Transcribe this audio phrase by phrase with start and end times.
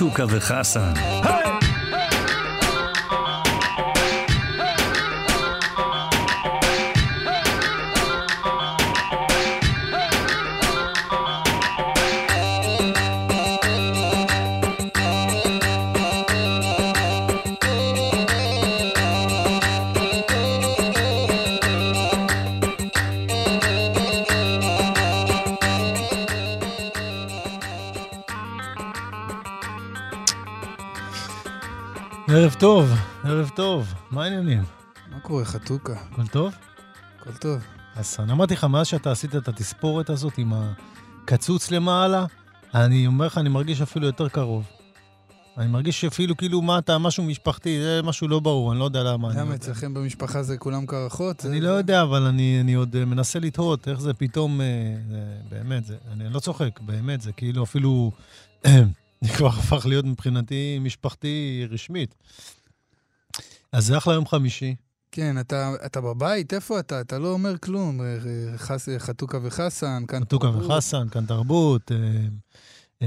[0.00, 0.92] חתוכה וחסן.
[32.60, 32.90] טוב,
[33.24, 34.62] ערב טוב, מה העניינים?
[35.10, 35.92] מה קורה, חתוכה?
[35.92, 36.54] הכל טוב?
[37.20, 37.58] הכל טוב.
[37.96, 42.26] אז אני אמרתי לך, מאז שאתה עשית את התספורת הזאת עם הקצוץ למעלה,
[42.74, 44.64] אני אומר לך, אני מרגיש אפילו יותר קרוב.
[45.58, 49.02] אני מרגיש שאפילו כאילו, מה אתה, משהו משפחתי, זה משהו לא ברור, אני לא יודע
[49.02, 49.28] למה.
[49.34, 51.46] למה אצלכם במשפחה זה כולם קרחות?
[51.46, 54.66] אני לא יודע, אבל אני, אני עוד מנסה לתהות איך זה פתאום, אה,
[55.48, 58.10] באמת, זה, אני לא צוחק, באמת, זה כאילו אפילו
[59.24, 62.14] זה כבר הפך להיות מבחינתי משפחתי רשמית.
[63.72, 64.74] אז זה אחלה יום חמישי.
[65.12, 66.54] כן, אתה, אתה בבית?
[66.54, 67.00] איפה אתה?
[67.00, 68.00] אתה לא אומר כלום.
[68.56, 70.62] חס, חתוכה וחסן, כאן חתוכה תרבות.
[70.62, 71.90] חתוכה וחסן, כאן תרבות.
[73.02, 73.06] 104.9,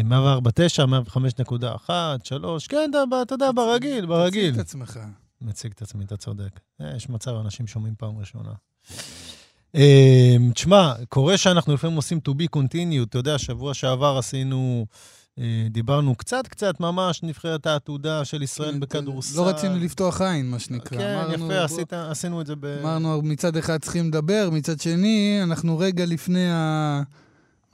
[1.87, 1.89] 105.1,
[2.23, 4.51] 3, כן, אתה, אתה יודע, ברגיל, ברגיל.
[4.51, 4.99] מציג את עצמך.
[5.41, 6.59] מציג את עצמי, אתה צודק.
[6.81, 8.51] אה, יש מצב, אנשים שומעים פעם ראשונה.
[9.75, 13.05] אה, תשמע, קורה שאנחנו לפעמים עושים to be continued.
[13.09, 14.85] אתה יודע, שבוע שעבר עשינו...
[15.39, 19.37] אה, דיברנו קצת קצת ממש, נבחרת העתודה של ישראל כן, בכדורסל.
[19.37, 20.97] לא רצינו לפתוח עין, מה שנקרא.
[20.97, 22.65] כן, אמרנו, יפה, עשית, עשינו את זה ב...
[22.65, 27.01] אמרנו, מצד אחד צריכים לדבר, מצד שני, אנחנו רגע לפני ה...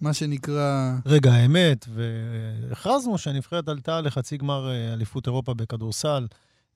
[0.02, 0.93] מה שנקרא...
[1.05, 6.27] רגע האמת, והכרזנו שהנבחרת עלתה לחצי גמר אה, אליפות אירופה בכדורסל.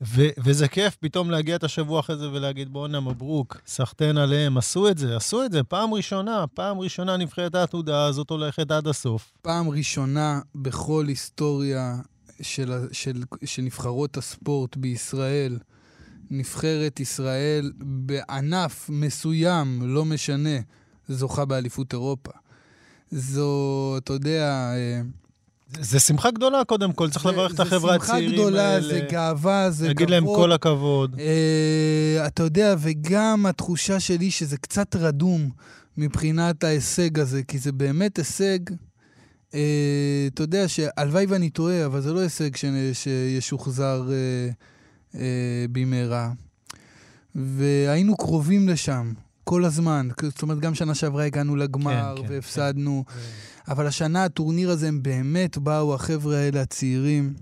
[0.01, 4.57] ו- וזה כיף פתאום להגיע את השבוע אחרי זה ולהגיד, בואנה, מברוק, סחטיין עליהם.
[4.57, 8.87] עשו את זה, עשו את זה, פעם ראשונה, פעם ראשונה נבחרת העתודה הזאת הולכת עד
[8.87, 9.31] הסוף.
[9.41, 11.95] פעם ראשונה בכל היסטוריה
[12.41, 15.59] של, של, של נבחרות הספורט בישראל,
[16.31, 20.59] נבחרת ישראל בענף מסוים, לא משנה,
[21.07, 22.31] זוכה באליפות אירופה.
[23.11, 24.71] זו, אתה יודע...
[24.75, 25.01] אה,
[25.79, 28.81] זה שמחה גדולה, קודם כל, צריך לברך את החברה הצעירים האלה.
[28.81, 29.87] זה שמחה גדולה, זה גאווה, זה כבוד.
[29.87, 31.15] להגיד להם כל הכבוד.
[31.19, 35.49] אה, אתה יודע, וגם התחושה שלי שזה קצת רדום
[35.97, 38.59] מבחינת ההישג הזה, כי זה באמת הישג,
[39.53, 44.49] אה, אתה יודע, שהלוואי ואני טועה, אבל זה לא הישג ש, שישוחזר אה,
[45.19, 46.31] אה, במהרה.
[47.35, 49.13] והיינו קרובים לשם
[49.43, 50.07] כל הזמן.
[50.21, 53.03] זאת אומרת, גם שנה שעברה הגענו לגמר כן, כן, והפסדנו.
[53.07, 53.13] כן.
[53.67, 57.33] אבל השנה הטורניר הזה, הם באמת באו, החבר'ה האלה, הצעירים.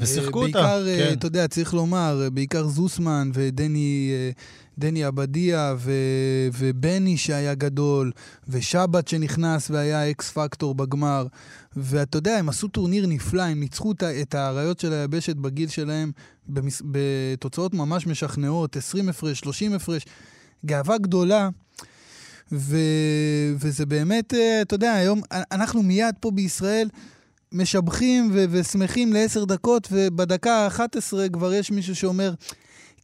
[0.00, 1.12] ושיחקו אותה, בעיקר, כן.
[1.12, 4.10] אתה יודע, צריך לומר, בעיקר זוסמן ודני
[4.78, 5.92] דני עבדיה ו,
[6.58, 8.12] ובני שהיה גדול,
[8.48, 11.26] ושבת שנכנס והיה אקס פקטור בגמר.
[11.76, 13.92] ואתה יודע, הם עשו טורניר נפלא, הם ניצחו
[14.22, 16.12] את האריות של היבשת בגיל שלהם
[16.48, 20.04] במס, בתוצאות ממש משכנעות, 20 הפרש, 30 הפרש.
[20.66, 21.48] גאווה גדולה.
[22.52, 22.76] ו...
[23.58, 26.88] וזה באמת, אה, אתה יודע, היום אנחנו מיד פה בישראל
[27.52, 28.44] משבחים ו...
[28.50, 32.34] ושמחים לעשר דקות, ובדקה ה-11 כבר יש מישהו שאומר,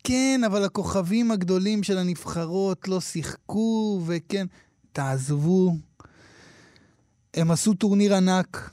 [0.04, 4.46] כן, אבל הכוכבים הגדולים של הנבחרות לא שיחקו, וכן,
[4.92, 5.76] תעזבו.
[7.34, 8.70] הם עשו טורניר ענק,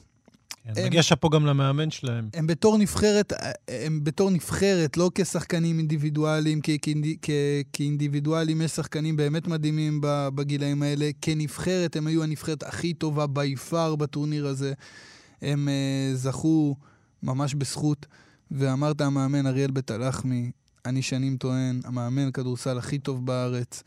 [0.75, 2.29] כן, מגיע שאפו גם למאמן שלהם.
[2.33, 3.33] הם בתור נבחרת,
[3.67, 10.83] הם בתור נבחרת, לא כשחקנים אינדיבידואליים, כי, כי, כי, כאינדיבידואלים יש שחקנים באמת מדהימים בגילאים
[10.83, 11.09] האלה.
[11.21, 14.73] כנבחרת, הם היו הנבחרת הכי טובה בי פאר בטורניר הזה.
[15.41, 16.75] הם uh, זכו
[17.23, 18.05] ממש בזכות,
[18.51, 20.51] ואמרת המאמן אריאל בית הלחמי,
[20.85, 23.83] אני שנים טוען, המאמן כדורסל הכי טוב בארץ.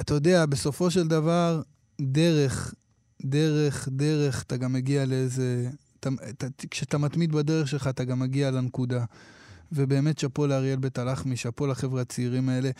[0.00, 1.62] אתה יודע, בסופו של דבר,
[2.00, 2.74] דרך
[3.24, 5.70] דרך, דרך, אתה גם מגיע לאיזה...
[6.00, 9.04] אתה, אתה, כשאתה מתמיד בדרך שלך, אתה גם מגיע לנקודה.
[9.74, 12.70] ובאמת שאפו לאריאל בית הלחמי, שאפו לחבר'ה הצעירים האלה.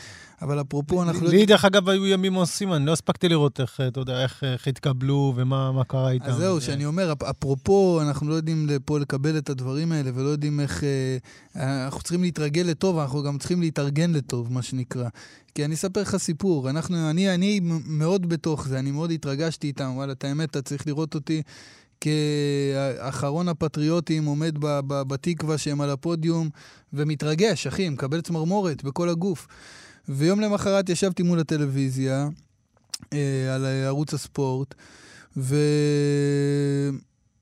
[0.43, 1.29] אבל אפרופו, אנחנו...
[1.29, 4.69] לי, דרך אגב, היו ימים עושים, אני לא הספקתי לראות איך, אתה יודע, איך, איך
[4.69, 6.27] התקבלו ומה קרה איתם.
[6.27, 10.61] אז זהו, שאני אומר, אפרופו, אנחנו לא יודעים פה לקבל את הדברים האלה, ולא יודעים
[10.61, 10.85] איך...
[10.85, 15.09] אה, אנחנו צריכים להתרגל לטוב, אנחנו גם צריכים להתארגן לטוב, מה שנקרא.
[15.55, 19.93] כי אני אספר לך סיפור, אנחנו, אני, אני מאוד בתוך זה, אני מאוד התרגשתי איתם,
[19.95, 21.43] וואלה, את האמת, אתה צריך לראות אותי
[22.01, 26.49] כאחרון הפטריוטים, עומד ב, ב, בתקווה שהם על הפודיום,
[26.93, 29.47] ומתרגש, אחי, מקבל צמרמורת בכל הגוף.
[30.09, 32.29] ויום למחרת ישבתי מול הטלוויזיה,
[33.13, 34.75] אה, על ערוץ הספורט,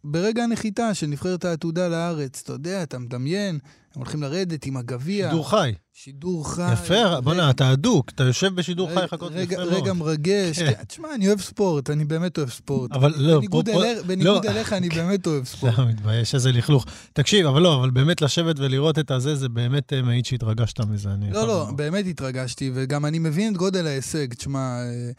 [0.04, 3.58] וברגע הנחיתה של נבחרת העתודה לארץ, אתה יודע, אתה מדמיין,
[3.96, 5.28] הם הולכים לרדת עם הגביע.
[5.30, 5.72] שידור חי.
[5.94, 6.72] שידור חי.
[6.72, 9.82] יפה, בוא'נה, אתה הדוק, אתה יושב בשידור חי חכות רגע- יפה מאוד.
[9.82, 10.58] רגע מרגש.
[10.58, 10.72] כן.
[10.88, 12.92] תשמע, אני אוהב ספורט, אני באמת אוהב ספורט.
[12.92, 14.40] אבל לא, בניגוד אליך- לא.
[14.48, 15.78] אליך, אני באמת אוהב ספורט.
[15.78, 16.86] לא, מתבייש, איזה לכלוך.
[17.12, 21.08] תקשיב, אבל לא, אבל באמת לשבת ולראות את הזה, זה באמת אה, מעיד שהתרגשת מזה.
[21.32, 21.68] לא, לא.
[21.76, 25.10] באמת התרגשתי, וגם אני מבין את גודל ההישג, תשמע, אה,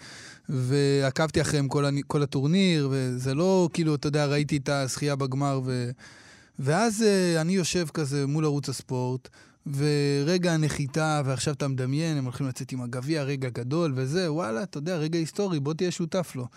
[0.50, 1.68] ועקבתי אחריהם
[2.08, 5.90] כל הטורניר, וזה לא כאילו, אתה יודע, ראיתי את הזכייה בגמר, ו...
[6.64, 9.30] ואז אה, אני יושב כזה מול ערוץ הספורט,
[9.66, 14.78] ורגע הנחיתה, ועכשיו אתה מדמיין, הם הולכים לצאת עם הגביע, רגע גדול וזה, וואלה, אתה
[14.78, 16.48] יודע, רגע היסטורי, בוא תהיה שותף לו.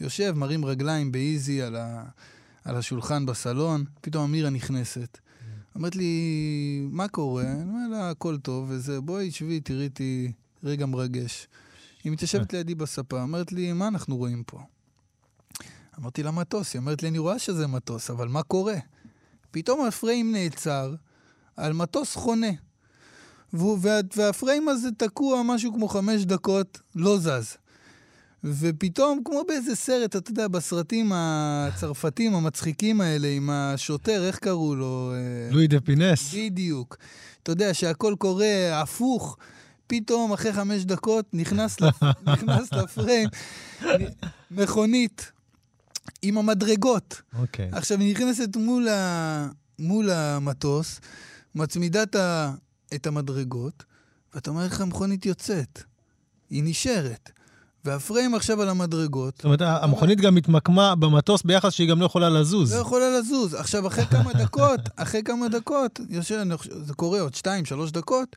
[0.00, 2.04] יושב, מרים רגליים באיזי על, ה...
[2.64, 5.18] על השולחן בסלון, פתאום אמירה נכנסת.
[5.74, 7.42] אומרת לי, מה קורה?
[7.42, 10.32] אני אומר לה, הכל טוב, וזה, בואי, שבי, תראי אותי
[10.64, 11.48] רגע מרגש.
[12.04, 14.60] היא מתיישבת לידי בספה, אומרת לי, מה אנחנו רואים פה?
[15.98, 16.74] אמרתי לה, מטוס.
[16.74, 18.76] היא אומרת לי, אני רואה שזה מטוס, אבל מה קורה?
[19.52, 20.94] פתאום הפריים נעצר
[21.56, 22.50] על מטוס חונה.
[23.52, 27.56] וה, והפריים הזה תקוע משהו כמו חמש דקות, לא זז.
[28.44, 35.12] ופתאום, כמו באיזה סרט, אתה יודע, בסרטים הצרפתים המצחיקים האלה, עם השוטר, איך קראו לו?
[35.50, 36.34] לואי דה פינס.
[36.34, 36.96] בדיוק.
[37.42, 39.36] אתה יודע שהכל קורה הפוך,
[39.86, 42.02] פתאום אחרי חמש דקות נכנס, לפ...
[42.32, 43.28] נכנס לפריים
[44.50, 45.32] מכונית
[46.22, 47.22] עם המדרגות.
[47.38, 47.68] אוקיי.
[47.72, 49.48] עכשיו, היא נכנסת מול, ה...
[49.78, 51.00] מול המטוס,
[51.54, 52.52] מצמידה את ה-
[52.94, 53.84] את המדרגות,
[54.34, 55.82] ואתה אומר איך המכונית יוצאת.
[56.50, 57.30] היא נשארת.
[57.84, 62.30] והפריים עכשיו על המדרגות, זאת אומרת, המכונית גם התמקמה במטוס ביחס שהיא גם לא יכולה
[62.30, 62.72] לזוז.
[62.74, 63.54] לא יכולה לזוז.
[63.54, 66.42] עכשיו, אחרי כמה דקות, אחרי כמה דקות, יושב,
[66.84, 68.36] זה קורה עוד שתיים, שלוש דקות,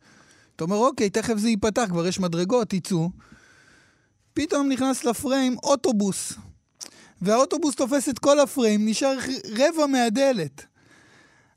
[0.56, 3.10] אתה אומר, אוקיי, תכף זה ייפתח, כבר יש מדרגות, תצאו.
[4.34, 6.34] פתאום נכנס לפריים אוטובוס.
[7.22, 9.18] והאוטובוס תופס את כל הפריים, נשאר
[9.52, 10.66] רבע מהדלת.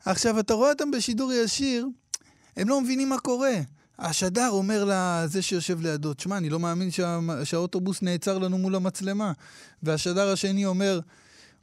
[0.04, 1.86] עכשיו, אתה רואה אותם בשידור ישיר,
[2.56, 3.54] הם לא מבינים מה קורה.
[3.98, 7.18] השדר אומר לזה שיושב לידו, תשמע, אני לא מאמין שה...
[7.44, 9.32] שהאוטובוס נעצר לנו מול המצלמה.
[9.82, 11.00] והשדר השני אומר,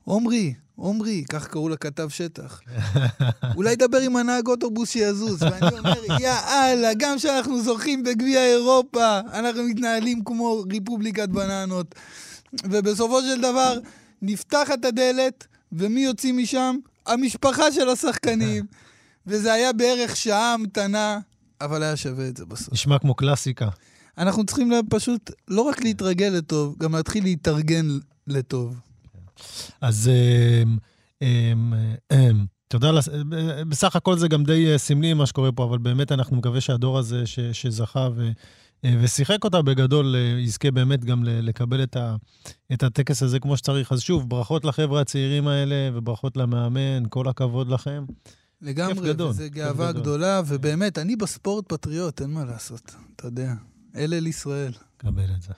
[0.03, 2.61] עומרי, עומרי, כך קראו לכתב שטח.
[3.55, 5.43] אולי דבר עם הנהג אוטובוס שיזוז.
[5.43, 11.95] ואני אומר, יא אללה, גם כשאנחנו זוכים בגביע אירופה, אנחנו מתנהלים כמו ריפובליקת בננות.
[12.63, 13.79] ובסופו של דבר,
[14.21, 16.75] נפתחת הדלת, ומי יוצאים משם?
[17.07, 18.65] המשפחה של השחקנים.
[19.27, 21.19] וזה היה בערך שעה המתנה,
[21.61, 22.73] אבל היה שווה את זה בסוף.
[22.73, 23.69] נשמע כמו קלאסיקה.
[24.17, 27.85] אנחנו צריכים פשוט לא רק להתרגל לטוב, גם להתחיל להתארגן
[28.27, 28.79] לטוב.
[29.81, 30.09] אז
[30.63, 30.77] אמ,
[31.21, 31.73] אמ,
[32.13, 35.77] אמ, תודה, לס- ב- בסך הכל זה גם די אה, סמלי מה שקורה פה, אבל
[35.77, 37.23] באמת אנחנו מקווה שהדור הזה
[37.53, 38.29] שזכה ו- אה,
[38.83, 42.15] ושיחק אותה בגדול, אה, יזכה באמת גם לקבל את ה-
[42.73, 43.91] את הטקס הזה כמו שצריך.
[43.91, 48.05] אז שוב, ברכות לחבר'ה הצעירים האלה וברכות למאמן, כל הכבוד לכם.
[48.61, 50.01] לגמרי, גדול, וזו גאווה גדול.
[50.01, 53.53] גדולה, ובאמת, אני בספורט פטריוט, אין מה לעשות, אתה יודע.
[53.95, 54.71] אלה אל ישראל.
[54.97, 55.53] קבל את זה.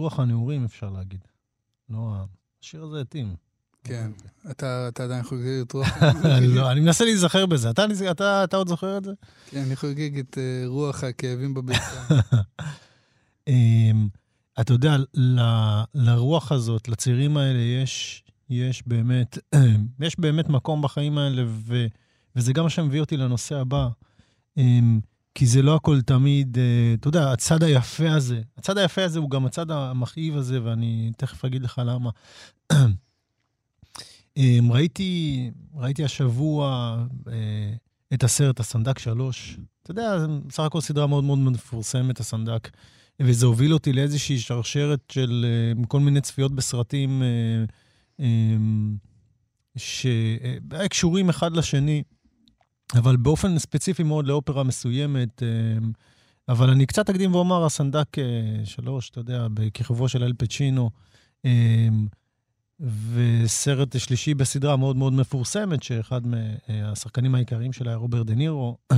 [0.00, 1.20] רוח הנעורים, אפשר להגיד.
[1.88, 2.14] לא,
[2.62, 3.34] השיר הזה התאים.
[3.84, 4.10] כן.
[4.50, 5.88] אתה אתה עדיין חוגג את רוח...
[6.56, 7.70] לא, אני מנסה להיזכר בזה.
[7.70, 9.12] אתה, עוד זוכר את זה?
[9.50, 12.00] כן, אני חוגג את אה, רוח הכאבים בביצה.
[13.48, 14.08] אמ,
[14.60, 14.96] אתה יודע,
[15.94, 19.38] לרוח הזאת, לצעירים האלה, יש, יש באמת,
[20.06, 21.86] יש באמת מקום בחיים האלה, ו,
[22.36, 23.88] וזה גם מה שמביא אותי לנושא הבא.
[25.40, 29.18] אמ, כי זה לא הכל תמיד, אה, אתה יודע, הצד היפה הזה, הצד היפה הזה
[29.18, 32.10] הוא גם הצד המכאיב הזה, ואני תכף אגיד לך למה.
[34.36, 36.96] אמ, ראיתי, ראיתי השבוע
[37.28, 37.72] אה,
[38.14, 39.56] את הסרט הסנדק 3.
[39.82, 42.70] אתה יודע, בסך הכל סדרה מאוד מאוד מפורסמת, הסנדק.
[43.20, 47.64] וזה הוביל אותי לאיזושהי שרשרת של אה, כל מיני צפיות בסרטים אה,
[48.20, 48.56] אה,
[49.76, 52.02] שהיו קשורים אחד לשני,
[52.94, 55.42] אבל באופן ספציפי מאוד לאופרה מסוימת.
[55.42, 55.48] אה,
[56.48, 58.24] אבל אני קצת אקדים ואומר, הסנדק אה,
[58.64, 60.90] שלוש, אתה יודע, בכיכובו של אל פצ'ינו,
[61.44, 61.88] אה,
[63.14, 68.78] וסרט שלישי בסדרה מאוד מאוד מפורסמת, שאחד מהשחקנים העיקריים שלה היה רוברט דה נירו.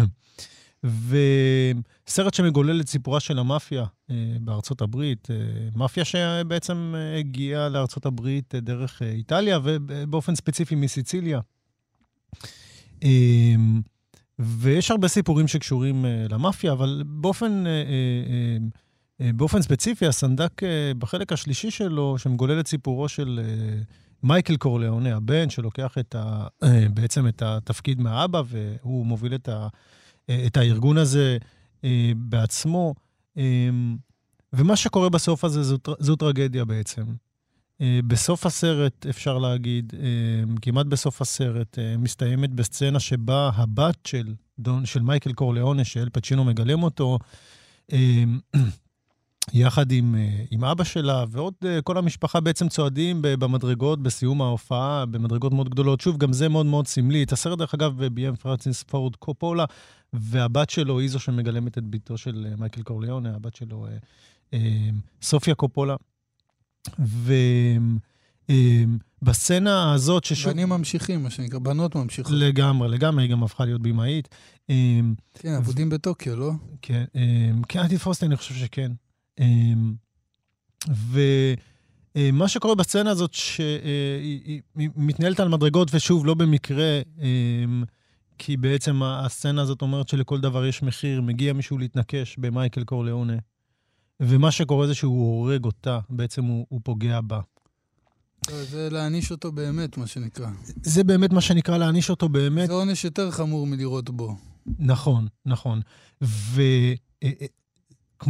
[1.08, 3.84] וסרט שמגולל את סיפורה של המאפיה
[4.40, 5.28] בארצות הברית,
[5.76, 11.40] מאפיה שבעצם הגיעה לארצות הברית דרך איטליה, ובאופן ספציפי מסיציליה.
[13.04, 13.54] אה,
[14.38, 17.72] ויש הרבה סיפורים שקשורים אה, למאפיה, אבל באופן, אה,
[19.20, 20.62] אה, באופן ספציפי, הסנדק
[20.98, 23.40] בחלק השלישי שלו, שמגולל את סיפורו של
[24.22, 26.46] מייקל קורליאונה, הבן, שלוקח את ה,
[26.94, 29.68] בעצם את התפקיד מהאבא, והוא מוביל את, ה,
[30.46, 31.38] את הארגון הזה
[32.16, 32.94] בעצמו.
[33.38, 33.70] אה,
[34.52, 37.02] ומה שקורה בסוף הזה זו, זו טרגדיה בעצם.
[37.82, 44.34] אה, בסוף הסרט, אפשר להגיד, אה, כמעט בסוף הסרט, אה, מסתיימת בסצנה שבה הבת של,
[44.58, 47.18] דון, של מייקל קורליאונה, שאל פצ'ינו מגלם אותו,
[49.52, 50.14] יחד עם,
[50.50, 56.00] עם אבא שלה, ועוד כל המשפחה בעצם צועדים במדרגות בסיום ההופעה, במדרגות מאוד גדולות.
[56.00, 57.22] שוב, גם זה מאוד מאוד סמלי.
[57.22, 59.64] את הסרט, דרך אגב, ביים פרנסיס פורד קופולה,
[60.12, 63.86] והבת שלו היא זו שמגלמת את בתו של מייקל קורליאונה, הבת שלו,
[65.22, 65.96] סופיה קופולה.
[69.22, 70.52] ובסצנה הזאת, ששוב...
[70.52, 72.32] בנים ממשיכים, מה שנקרא, בנות ממשיכות.
[72.32, 74.28] לגמרי, לגמרי, היא גם הפכה להיות במאית.
[74.70, 75.00] אה,
[75.34, 76.52] כן, אבודים בטוקיו, לא?
[76.82, 77.04] כן,
[77.68, 78.92] כן, תתפוס אותי, אני חושב שכן.
[82.16, 87.00] ומה שקורה בסצנה הזאת, שהיא היא מתנהלת על מדרגות, ושוב, לא במקרה,
[88.38, 93.36] כי בעצם הסצנה הזאת אומרת שלכל דבר יש מחיר, מגיע מישהו להתנקש במייקל קורליאונה,
[94.20, 97.40] ומה שקורה זה שהוא הורג אותה, בעצם הוא, הוא פוגע בה.
[98.50, 100.48] לא, זה להעניש אותו באמת, מה שנקרא.
[100.82, 102.66] זה באמת מה שנקרא להעניש אותו באמת.
[102.66, 104.36] זה עונש יותר חמור מלירות בו.
[104.78, 105.80] נכון, נכון.
[106.22, 106.98] וכמו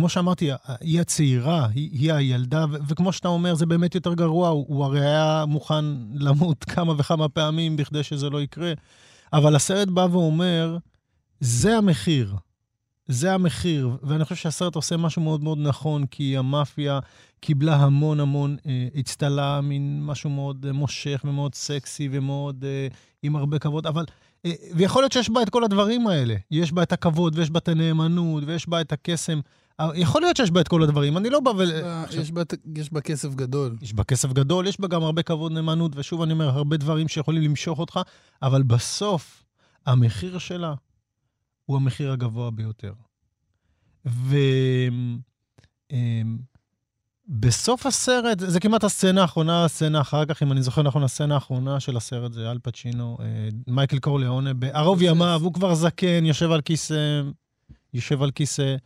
[0.09, 4.65] שאמרתי, היא הצעירה, היא, היא הילדה, ו- וכמו שאתה אומר, זה באמת יותר גרוע, הוא,
[4.69, 5.85] הוא הרי היה מוכן
[6.15, 8.73] למות כמה וכמה פעמים בכדי שזה לא יקרה.
[9.33, 10.79] אבל הסרט בא ואומר,
[11.41, 12.35] זה המחיר.
[13.09, 16.99] זה המחיר, ואני חושב שהסרט עושה משהו מאוד מאוד נכון, כי המאפיה
[17.41, 22.89] קיבלה המון המון אה, אצטלה, מין משהו מאוד אה, מושך ומאוד סקסי ומאוד אה,
[23.23, 24.05] עם הרבה כבוד, אבל...
[24.47, 26.35] אה, ויכול להיות שיש בה את כל הדברים האלה.
[26.51, 29.41] יש בה את הכבוד, ויש בה את הנאמנות, ויש בה את הקסם.
[29.81, 31.63] אה, יכול להיות שיש בה את כל הדברים, אני לא בא ו...
[32.05, 32.43] עכשיו, יש בה-
[32.77, 33.77] יש בה כסף גדול.
[33.83, 37.09] יש בה כסף גדול, יש בה גם הרבה כבוד נאמנות, ושוב אני אומר, הרבה דברים
[37.09, 38.01] שיכולים למשוך אותך,
[38.43, 39.43] אבל בסוף,
[39.87, 40.75] המחיר שלה
[41.73, 42.93] הוא המחיר הגבוה ביותר.
[47.29, 51.81] ובסוף הסרט, זה כמעט הסצנה האחרונה, הסצנה אחר כך, אם אני זוכר נכון, הסצנה האחרונה
[51.81, 55.03] של הסרט זה אל פצ'ינו, אה, מייקל קורליאונה, בערוב.
[55.03, 57.23] ימיו, הוא כבר זקן, יושב על כיסא,
[57.95, 58.77] יושב על כיסא,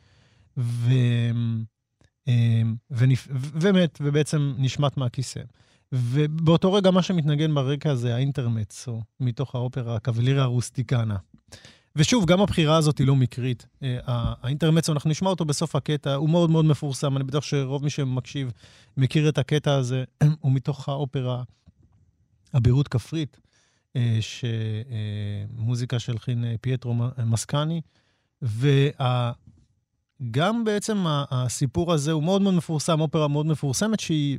[0.56, 0.90] ו...
[2.28, 3.28] אמ, ונפ...
[3.32, 5.40] ומת, ובעצם נשמט מהכיסא.
[5.92, 11.16] ובאותו רגע מה שמתנגן ברקע זה האינטרמצו, מתוך האופרה הקבלירה הרוסטיקנה.
[11.96, 13.66] ושוב, גם הבחירה הזאת היא לא מקרית.
[13.82, 13.98] אה,
[14.42, 18.52] האינטרמצו, אנחנו נשמע אותו בסוף הקטע, הוא מאוד מאוד מפורסם, אני בטוח שרוב מי שמקשיב
[18.96, 20.04] מכיר את הקטע הזה,
[20.40, 21.42] הוא מתוך האופרה
[22.52, 23.40] הבירות כפרית,
[23.96, 26.94] אה, שמוזיקה שהלחין אה, פייטרו
[27.26, 27.80] מסקני,
[28.42, 29.32] וה...
[30.30, 34.38] גם בעצם הסיפור הזה הוא מאוד מאוד מפורסם, אופרה מאוד מפורסמת, שהיא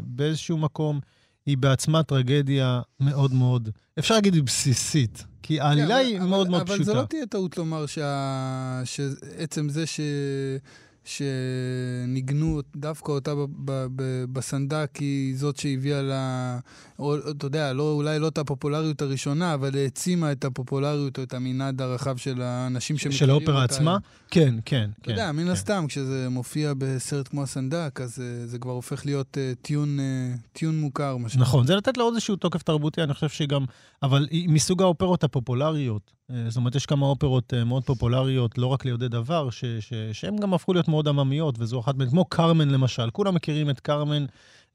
[0.00, 1.00] באיזשהו מקום,
[1.48, 6.60] היא בעצמה טרגדיה מאוד מאוד, אפשר להגיד בסיסית, כי העלילה כן, היא אבל- מאוד מאוד
[6.62, 6.84] אבל פשוטה.
[6.84, 10.00] זו לא תהיה טעות לומר שה- שעצם זה ש...
[11.08, 13.34] שניגנו דווקא אותה
[14.32, 16.58] בסנדק היא זאת שהביאה לה,
[16.98, 21.34] או אתה יודע, לא, אולי לא את הפופולריות הראשונה, אבל העצימה את הפופולריות או את
[21.34, 23.44] המנעד הרחב של האנשים שמכירים של אותה.
[23.44, 23.98] האופרה עצמה?
[24.30, 25.10] כן, כן, אתה כן.
[25.10, 25.50] יודע, מן כן.
[25.50, 30.34] הסתם, כשזה מופיע בסרט כמו הסנדק, אז אה, זה כבר הופך להיות אה, טיון, אה,
[30.52, 31.16] טיון מוכר.
[31.36, 33.64] נכון, זה לתת לו עוד איזשהו תוקף תרבותי, אני חושב שגם...
[34.02, 36.17] אבל היא מסוג האופרות הפופולריות.
[36.30, 39.92] אה, זאת אומרת, יש כמה אופרות אה, מאוד פופולריות, לא רק ליודעי דבר, ש, ש,
[40.12, 43.10] שהן גם הפכו להיות מאוד עממיות, וזו אחת מהן, כמו קרמן למשל.
[43.10, 44.26] כולם מכירים את קרמן,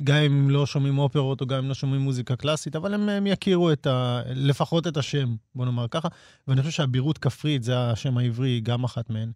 [0.04, 3.28] גם אם לא שומעים אופרות או גם אם לא שומעים מוזיקה קלאסית, אבל הם, הם
[3.28, 6.08] יכירו את ה, לפחות את השם, בוא נאמר ככה.
[6.48, 9.32] ואני חושב שהבירות כפרית, זה השם העברי, גם אחת מהן.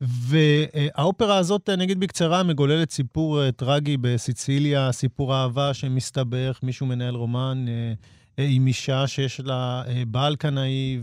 [0.00, 7.64] והאופרה הזאת, נגיד בקצרה, מגוללת סיפור אה, טרגי בסיציליה, סיפור אהבה שמסתבך, מישהו מנהל רומן
[7.68, 7.92] אה, אה,
[8.38, 11.00] עם אישה שיש לה אה, בעל קנאי,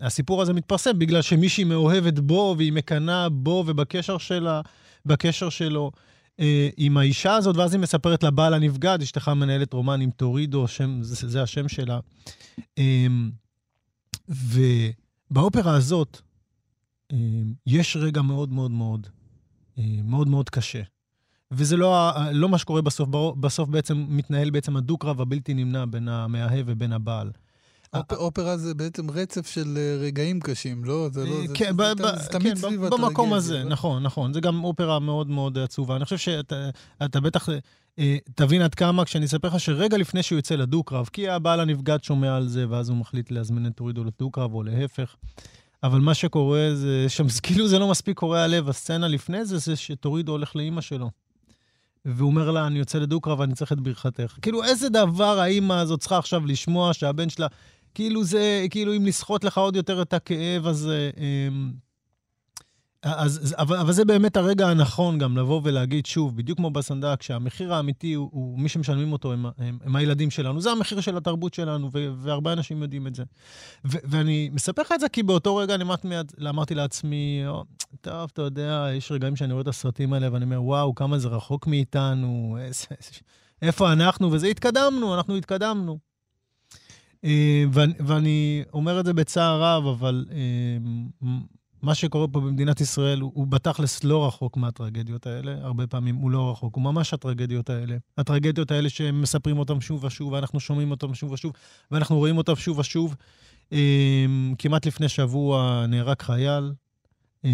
[0.00, 4.60] והסיפור הזה מתפרסם בגלל שמישהי מאוהבת בו והיא מקנאה בו ובקשר שלה,
[5.06, 5.90] בקשר שלו.
[6.40, 11.02] אה, עם האישה הזאת, ואז היא מספרת לבעל הנבגד, אשתך מנהלת רומן עם טורידו, שם,
[11.02, 12.00] זה, זה השם שלה.
[12.78, 13.06] אה,
[14.28, 16.20] ובאופרה הזאת,
[17.12, 17.16] אה,
[17.66, 19.06] יש רגע מאוד מאוד מאוד,
[19.78, 20.82] אה, מאוד מאוד קשה.
[21.50, 23.08] וזה לא, לא מה שקורה בסוף,
[23.40, 27.30] בסוף בעצם מתנהל בעצם הדו-קרב הבלתי נמנע בין המאהב ובין הבעל.
[27.94, 31.08] אופ- אופרה זה בעצם רצף של אה, רגעים קשים, לא?
[31.12, 31.30] זה לא...
[31.30, 33.08] אה, כן, זה ב- זה כן, סביב ב- הטרגדיה.
[33.08, 33.64] במקום הזה, לא?
[33.70, 34.32] נכון, נכון.
[34.32, 35.96] זה גם אופרה מאוד מאוד עצובה.
[35.96, 36.70] אני חושב שאתה
[37.04, 37.48] אתה בטח
[37.98, 41.98] אה, תבין עד כמה כשאני אספר לך שרגע לפני שהוא יוצא לדו-קרב, כי הבעל הנבגד
[42.02, 45.16] שומע על זה, ואז הוא מחליט להזמין את טורידו לדו-קרב, או להפך.
[45.82, 49.76] אבל מה שקורה זה, שם, כאילו זה לא מספיק קורע לב, הסצנה לפני זה, זה
[49.76, 51.10] שטורידו הולך לאימא שלו.
[52.14, 54.36] והוא אומר לה, אני יוצא לדו-קרב, אני צריך את ברכתך.
[54.42, 57.46] כאילו, איזה דבר האימא הזאת צריכה עכשיו לשמוע שהבן שלה...
[57.94, 60.88] כאילו זה, כאילו אם לסחוט לך עוד יותר את הכאב, אז...
[60.88, 61.48] אה,
[63.02, 67.74] אז, אבל, אבל זה באמת הרגע הנכון גם לבוא ולהגיד שוב, בדיוק כמו בסנדק, שהמחיר
[67.74, 70.60] האמיתי הוא, הוא מי שמשלמים אותו הם, הם, הם הילדים שלנו.
[70.60, 73.24] זה המחיר של התרבות שלנו, ו, והרבה אנשים יודעים את זה.
[73.84, 77.64] ו, ואני מספר לך את זה כי באותו רגע אני מיד- אמרתי לעצמי, "או,
[78.00, 81.28] טוב, אתה יודע, יש רגעים שאני רואה את הסרטים האלה ואני אומר, וואו, כמה זה
[81.28, 82.86] רחוק מאיתנו, איזה,
[83.62, 85.98] איפה אנחנו, וזה התקדמנו, אנחנו התקדמנו.
[87.24, 87.64] אה,
[88.06, 91.28] ואני אומר את זה בצער רב, אבל אה,
[91.82, 96.30] מה שקורה פה במדינת ישראל הוא, הוא בתכלס לא רחוק מהטרגדיות האלה, הרבה פעמים הוא
[96.30, 97.96] לא רחוק, הוא ממש הטרגדיות האלה.
[98.18, 101.52] הטרגדיות האלה שהם מספרים אותם שוב ושוב, ואנחנו שומעים אותם שוב ושוב,
[101.90, 103.16] ואנחנו רואים אותם שוב ושוב.
[103.72, 104.26] אה,
[104.58, 106.72] כמעט לפני שבוע נהרג חייל
[107.44, 107.50] אה,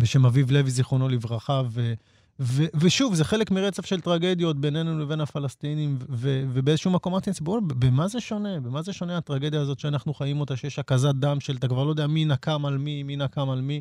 [0.00, 1.94] בשם אביב לוי, זיכרונו לברכה, ו...
[2.40, 7.48] ו- ושוב, זה חלק מרצף של טרגדיות בינינו לבין הפלסטינים, ו- ובאיזשהו מקום אמרתי לעצמי,
[7.66, 8.60] במה זה שונה?
[8.60, 11.90] במה זה שונה הטרגדיה הזאת שאנחנו חיים אותה, שיש הקזת דם של, אתה כבר לא
[11.90, 13.80] יודע מי נקם על מי, מי נקם על מי.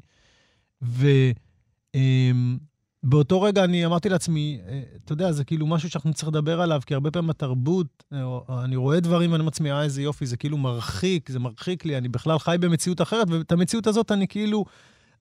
[3.03, 6.81] ובאותו רגע אני אמרתי לעצמי, אה, אתה יודע, זה כאילו משהו שאנחנו נצטרך לדבר עליו,
[6.85, 10.37] כי הרבה פעמים התרבות, אה, אני רואה דברים ואני אומר לעצמי, אה, איזה יופי, זה
[10.37, 14.65] כאילו מרחיק, זה מרחיק לי, אני בכלל חי במציאות אחרת, ואת המציאות הזאת אני כאילו,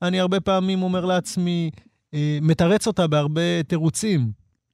[0.02, 1.70] אני הרבה פעמים אומר לעצמי,
[2.42, 4.30] מתרץ אותה בהרבה תירוצים,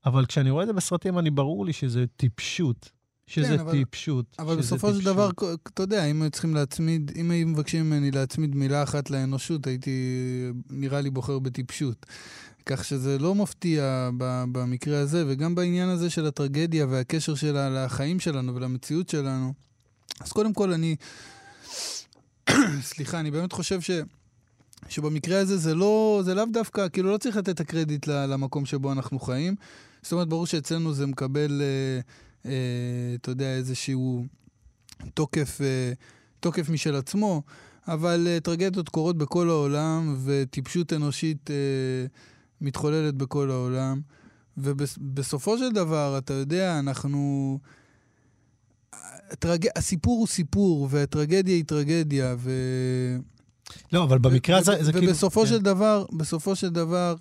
[0.06, 2.90] אבל כשאני רואה את זה בסרטים, אני ברור לי שזה טיפשות.
[3.26, 4.36] שזה כן, אבל- טיפשות.
[4.38, 5.04] אבל שזה בסופו של.
[5.04, 5.30] דבר,
[5.74, 9.90] אתה יודע, אם היו צריכים להצמיד, אם היו מבקשים ממני להצמיד מילה אחת לאנושות, הייתי,
[10.70, 12.06] נראה לי, בוחר בטיפשות.
[12.66, 14.10] כך שזה לא מפתיע
[14.52, 19.52] במקרה הזה, וגם בעניין הזה של הטרגדיה והקשר שלה לחיים שלנו ולמציאות שלנו.
[20.20, 20.96] אז קודם כל, אני...
[22.90, 23.90] סליחה, אני באמת חושב ש...
[24.88, 28.92] שבמקרה הזה זה לא, זה לאו דווקא, כאילו לא צריך לתת את הקרדיט למקום שבו
[28.92, 29.54] אנחנו חיים.
[30.02, 32.00] זאת אומרת, ברור שאצלנו זה מקבל, אה,
[32.50, 34.24] אה, אתה יודע, איזשהו
[35.14, 35.92] תוקף, אה,
[36.40, 37.42] תוקף משל עצמו,
[37.88, 42.06] אבל אה, טרגדיות קורות בכל העולם, וטיפשות אנושית אה,
[42.60, 44.00] מתחוללת בכל העולם.
[44.58, 47.58] ובסופו של דבר, אתה יודע, אנחנו...
[49.30, 49.66] הטרג...
[49.76, 52.50] הסיפור הוא סיפור, והטרגדיה היא טרגדיה, ו...
[53.92, 55.06] לא, אבל במקרה הזה זה כאילו...
[55.06, 55.46] ובסופו כן.
[55.46, 57.14] של דבר, בסופו של דבר,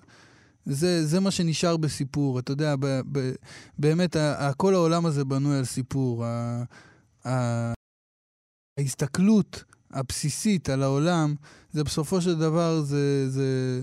[0.66, 2.38] זה, זה מה שנשאר בסיפור.
[2.38, 3.32] אתה יודע, ב, ב,
[3.78, 6.24] באמת, ה, ה, כל העולם הזה בנוי על סיפור.
[6.24, 6.62] ה,
[7.26, 7.72] ה,
[8.78, 11.34] ההסתכלות הבסיסית על העולם,
[11.72, 13.82] זה בסופו של דבר, זה, זה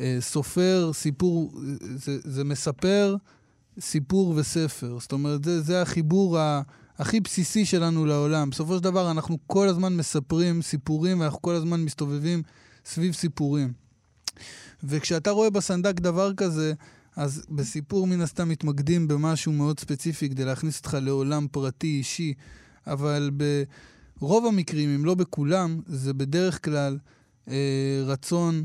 [0.00, 1.52] אה, סופר, סיפור,
[1.96, 3.16] זה, זה מספר
[3.80, 4.98] סיפור וספר.
[5.00, 6.62] זאת אומרת, זה, זה החיבור ה...
[6.98, 8.50] הכי בסיסי שלנו לעולם.
[8.50, 12.42] בסופו של דבר אנחנו כל הזמן מספרים סיפורים ואנחנו כל הזמן מסתובבים
[12.84, 13.72] סביב סיפורים.
[14.84, 16.72] וכשאתה רואה בסנדק דבר כזה,
[17.16, 22.34] אז בסיפור מן הסתם מתמקדים במשהו מאוד ספציפי כדי להכניס אותך לעולם פרטי אישי,
[22.86, 23.30] אבל
[24.20, 26.98] ברוב המקרים, אם לא בכולם, זה בדרך כלל
[27.48, 28.64] אה, רצון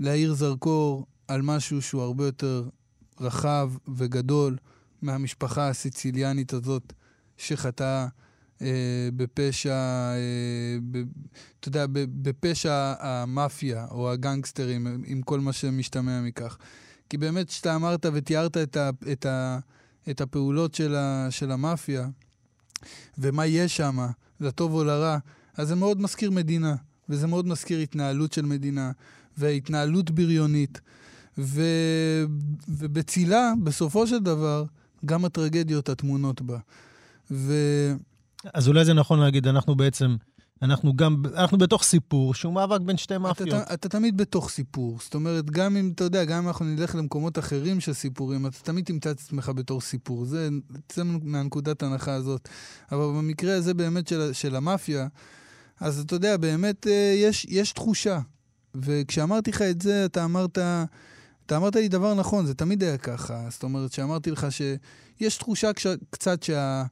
[0.00, 2.68] להאיר זרקור על משהו שהוא הרבה יותר
[3.20, 4.56] רחב וגדול
[5.02, 6.92] מהמשפחה הסיציליאנית הזאת
[7.36, 8.06] שחטאה
[8.62, 11.02] אה, בפשע, אה, ב,
[11.60, 16.58] אתה יודע, בפשע המאפיה או הגנגסטרים, עם כל מה שמשתמע מכך.
[17.08, 19.58] כי באמת, כשאתה אמרת ותיארת את, ה, את, ה,
[20.10, 22.08] את הפעולות של, ה, של המאפיה,
[23.18, 23.98] ומה יש שם,
[24.40, 25.18] לטוב או לרע,
[25.56, 26.74] אז זה מאוד מזכיר מדינה,
[27.08, 28.92] וזה מאוד מזכיר התנהלות של מדינה,
[29.38, 30.80] והתנהלות בריונית.
[31.38, 31.62] ו...
[32.68, 34.64] ובצילה, בסופו של דבר,
[35.06, 36.58] גם הטרגדיות הטמונות בה.
[37.32, 37.54] ו...
[38.54, 40.16] אז אולי זה נכון להגיד, אנחנו בעצם,
[40.62, 43.62] אנחנו גם, אנחנו בתוך סיפור שהוא מאבק בין שתי אתה, מאפיות.
[43.62, 44.98] אתה, אתה תמיד בתוך סיפור.
[45.00, 48.58] זאת אומרת, גם אם, אתה יודע, גם אם אנחנו נלך למקומות אחרים של סיפורים, אתה
[48.62, 50.24] תמיד תמצא את עצמך בתור סיפור.
[50.24, 50.48] זה,
[50.92, 52.48] זה מהנקודת ההנחה הזאת.
[52.92, 55.06] אבל במקרה הזה באמת של, של המאפיה,
[55.80, 58.20] אז אתה יודע, באמת אה, יש, יש תחושה.
[58.74, 60.58] וכשאמרתי לך את זה, אתה אמרת,
[61.46, 63.46] אתה אמרת לי דבר נכון, זה תמיד היה ככה.
[63.50, 66.84] זאת אומרת, שאמרתי לך שיש תחושה כש, קצת שה...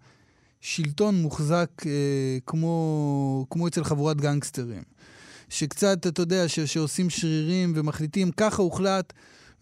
[0.61, 4.83] שלטון מוחזק אה, כמו, כמו אצל חבורת גנגסטרים.
[5.49, 9.13] שקצת, אתה יודע, ש, שעושים שרירים ומחליטים, ככה הוחלט,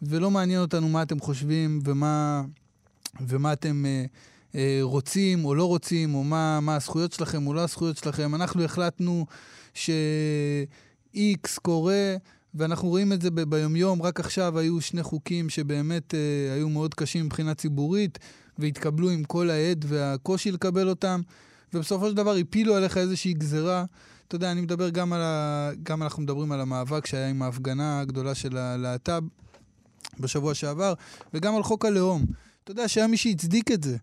[0.02, 2.42] ולא מעניין אותנו מה אתם חושבים ומה,
[3.20, 4.04] ומה אתם אה,
[4.54, 8.34] אה, רוצים או לא רוצים, או מה, מה הזכויות שלכם או לא הזכויות שלכם.
[8.34, 9.26] אנחנו החלטנו
[9.74, 12.16] ש-X קורה,
[12.54, 14.02] ואנחנו רואים את זה ב- ביומיום.
[14.02, 18.18] רק עכשיו היו שני חוקים שבאמת אה, היו מאוד קשים מבחינה ציבורית.
[18.58, 21.20] והתקבלו עם כל העד והקושי לקבל אותם,
[21.74, 23.84] ובסופו של דבר הפילו עליך איזושהי גזרה.
[24.28, 25.70] אתה יודע, אני מדבר גם על ה...
[25.82, 29.22] גם אנחנו מדברים על המאבק שהיה עם ההפגנה הגדולה של הלהט"ב
[30.20, 30.94] בשבוע שעבר,
[31.34, 32.24] וגם על חוק הלאום.
[32.68, 33.96] אתה יודע שהיה מי שהצדיק את זה.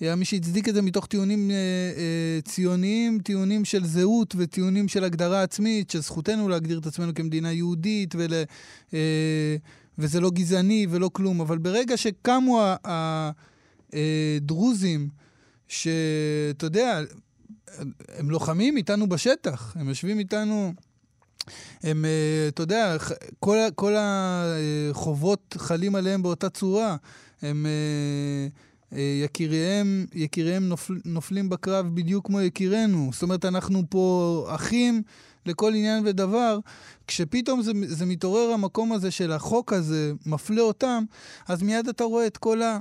[0.00, 5.04] היה מי שהצדיק את זה מתוך טיעונים אה, אה, ציוניים, טיעונים של זהות וטיעונים של
[5.04, 8.32] הגדרה עצמית, של זכותנו להגדיר את עצמנו כמדינה יהודית, ול,
[8.94, 9.56] אה,
[9.98, 11.40] וזה לא גזעני ולא כלום.
[11.40, 12.76] אבל ברגע שקמו ה...
[12.86, 13.30] ה
[13.94, 14.38] אה,
[15.68, 17.00] שאתה יודע,
[18.18, 20.72] הם לוחמים איתנו בשטח, הם יושבים איתנו,
[21.82, 22.96] הם, אה, אתה יודע,
[23.40, 26.96] כל, כל החובות חלים עליהם באותה צורה.
[27.42, 28.48] הם, אה,
[28.98, 33.10] אה, יקיריהם, יקיריהם נופל, נופלים בקרב בדיוק כמו יקירנו.
[33.12, 35.02] זאת אומרת, אנחנו פה אחים
[35.46, 36.58] לכל עניין ודבר.
[37.06, 41.04] כשפתאום זה, זה מתעורר המקום הזה של החוק הזה, מפלה אותם,
[41.48, 42.78] אז מיד אתה רואה את כל ה...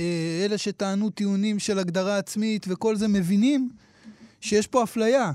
[0.00, 3.70] אה, אלה שטענו טיעונים של הגדרה עצמית וכל זה מבינים
[4.40, 5.32] שיש פה אפליה.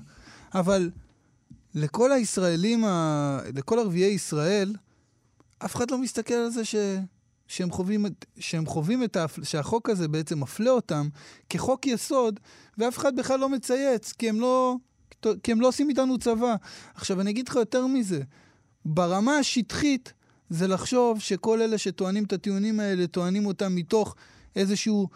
[0.53, 0.89] אבל
[1.75, 3.39] לכל הישראלים, ה...
[3.55, 4.75] לכל ערביי ישראל,
[5.65, 6.75] אף אחד לא מסתכל על זה ש...
[7.47, 8.06] שהם חווים,
[8.39, 9.39] שהם חווים את האפ...
[9.43, 11.10] שהחוק הזה בעצם מפלה אותם
[11.49, 12.39] כחוק יסוד,
[12.77, 14.75] ואף אחד בכלל לא מצייץ, כי הם לא,
[15.43, 16.56] כי הם לא עושים איתנו צבא.
[16.95, 18.21] עכשיו, אני אגיד לך יותר מזה,
[18.86, 20.13] ברמה השטחית,
[20.49, 24.15] זה לחשוב שכל אלה שטוענים את הטיעונים האלה, טוענים אותם מתוך
[24.56, 25.10] איזשהו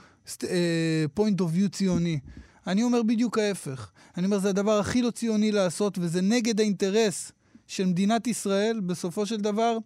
[0.43, 2.19] אה, point of view ציוני.
[2.67, 3.91] אני אומר בדיוק ההפך.
[4.17, 7.31] אני אומר, זה הדבר הכי לא ציוני לעשות, וזה נגד האינטרס
[7.67, 9.77] של מדינת ישראל, בסופו של דבר,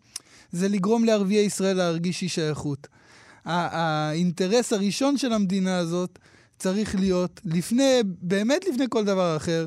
[0.52, 2.88] זה לגרום לערביי ישראל להרגיש אי שייכות.
[3.46, 6.20] האינטרס הראשון של המדינה הזאת
[6.60, 9.66] צריך להיות, לפני, באמת לפני כל דבר אחר,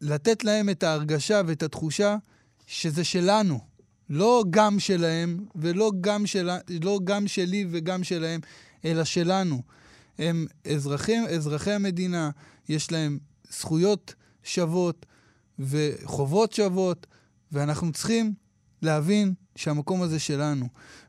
[0.00, 2.16] לתת להם את ההרגשה ואת התחושה
[2.66, 3.60] שזה שלנו.
[4.10, 6.50] לא גם שלהם, ולא גם, של,
[6.82, 8.40] לא גם שלי וגם שלהם,
[8.84, 9.62] אלא שלנו.
[10.18, 12.30] הם אזרחים, אזרחי המדינה,
[12.68, 13.18] יש להם
[13.50, 15.06] זכויות שוות
[15.60, 17.06] וחובות שוות,
[17.52, 18.34] ואנחנו צריכים
[18.82, 20.68] להבין שהמקום הזה שלנו.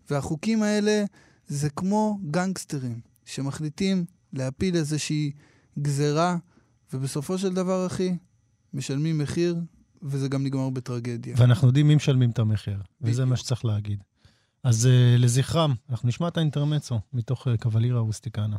[0.09, 1.03] והחוקים האלה
[1.47, 5.31] זה כמו גנגסטרים, שמחליטים להפיל איזושהי
[5.79, 6.37] גזרה,
[6.93, 8.17] ובסופו של דבר, אחי,
[8.73, 9.55] משלמים מחיר,
[10.03, 11.35] וזה גם נגמר בטרגדיה.
[11.37, 13.25] ואנחנו יודעים מי משלמים את המחיר, וזה.
[13.25, 14.03] מה שצריך להגיד.
[14.63, 18.57] אז uh, לזכרם, אנחנו נשמע את האינטרמצו מתוך uh, קוולירה רוסטיקנה.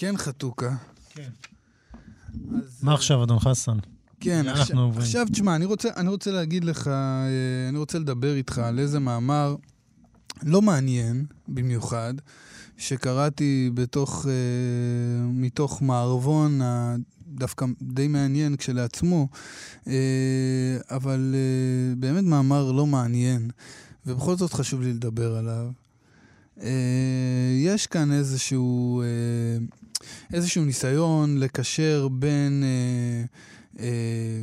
[0.00, 0.76] כן, חתוכה.
[1.14, 1.28] כן.
[2.54, 3.78] אז, מה עכשיו, אדון חסן?
[4.20, 4.98] כן, עכשיו.
[4.98, 7.28] עכשיו תשמע, אני רוצה, אני רוצה להגיד לך, אה,
[7.68, 9.56] אני רוצה לדבר איתך על איזה מאמר
[10.42, 12.14] לא מעניין במיוחד,
[12.76, 14.32] שקראתי בתוך, אה,
[15.28, 16.96] מתוך מערבון ה-
[17.28, 19.28] דווקא די מעניין כשלעצמו,
[19.86, 19.92] אה,
[20.90, 21.34] אבל
[21.98, 23.50] באמת מאמר לא מעניין,
[24.06, 25.70] ובכל זאת חשוב לי לדבר עליו.
[27.64, 29.02] יש כאן איזשהו,
[30.32, 32.64] איזשהו ניסיון לקשר בין...
[32.64, 33.24] אה,
[33.84, 34.42] אה,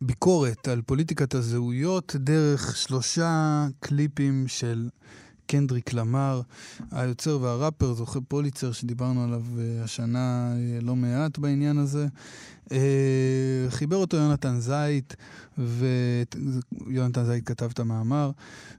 [0.00, 4.88] ביקורת על פוליטיקת הזהויות דרך שלושה קליפים של
[5.46, 6.40] קנדריק למר,
[6.90, 12.06] היוצר והראפר, זוכה פוליצר, שדיברנו עליו אה, השנה אה, לא מעט בעניין הזה.
[12.72, 15.14] אה, חיבר אותו יונתן זייט,
[15.58, 18.30] ויונתן זייט כתב את המאמר,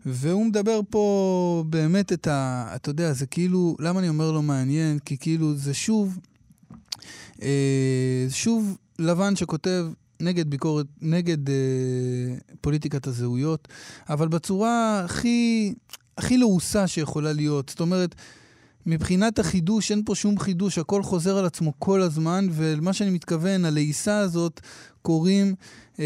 [0.06, 2.68] והוא מדבר פה באמת את ה...
[2.76, 5.00] אתה יודע, זה כאילו, למה אני אומר לא מעניין?
[5.00, 6.20] כי כאילו זה שוב,
[8.30, 9.86] שוב לבן שכותב
[10.20, 11.56] נגד ביקורת, נגד אה,
[12.62, 13.68] פוליטיקת הזהויות,
[14.10, 15.74] אבל בצורה הכי,
[16.18, 17.70] הכי לעוסה שיכולה להיות.
[17.70, 18.16] זאת אומרת,
[18.86, 23.66] מבחינת החידוש, אין פה שום חידוש, הכל חוזר על עצמו כל הזמן, ולמה שאני מתכוון,
[23.66, 24.62] הלעיסה הזאת,
[25.02, 25.56] קוראים
[26.00, 26.06] אה,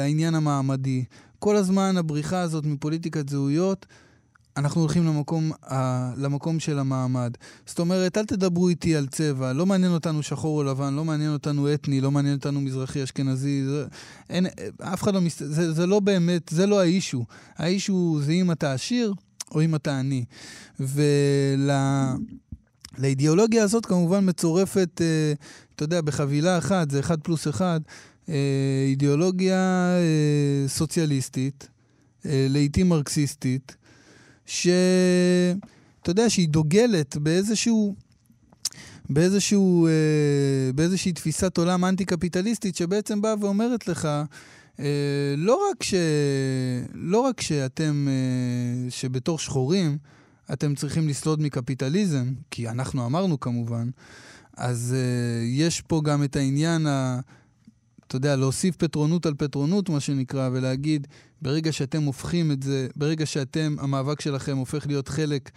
[0.00, 1.04] העניין המעמדי.
[1.38, 3.86] כל הזמן הבריחה הזאת מפוליטיקת זהויות,
[4.56, 7.34] אנחנו הולכים למקום, ה, למקום של המעמד.
[7.66, 11.32] זאת אומרת, אל תדברו איתי על צבע, לא מעניין אותנו שחור או לבן, לא מעניין
[11.32, 13.86] אותנו אתני, לא מעניין אותנו מזרחי, אשכנזי, זה,
[14.30, 14.46] אין,
[14.80, 15.42] אף אחד לא מס...
[15.42, 17.24] זה, זה לא באמת, זה לא האישו.
[17.56, 19.14] האישו זה אם אתה עשיר
[19.50, 20.24] או אם אתה עני.
[22.98, 25.32] ולאידיאולוגיה הזאת כמובן מצורפת, אה,
[25.76, 27.80] אתה יודע, בחבילה אחת, זה אחד פלוס אחד,
[28.28, 31.68] אה, אידיאולוגיה אה, סוציאליסטית,
[32.26, 33.76] אה, לעיתים מרקסיסטית,
[34.46, 37.94] שאתה יודע, שהיא דוגלת באיזשהו...
[39.10, 44.08] באיזשהו, אה, באיזושהי תפיסת עולם אנטי-קפיטליסטית שבעצם באה ואומרת לך,
[44.80, 45.94] אה, לא, רק ש,
[46.94, 49.98] לא רק שאתם, אה, שבתור שחורים,
[50.52, 53.88] אתם צריכים לסלוד מקפיטליזם, כי אנחנו אמרנו כמובן,
[54.56, 57.20] אז אה, יש פה גם את העניין, ה,
[58.16, 61.06] אתה יודע, להוסיף פטרונות על פטרונות, מה שנקרא, ולהגיד,
[61.42, 65.50] ברגע שאתם הופכים את זה, ברגע שאתם, המאבק שלכם הופך להיות חלק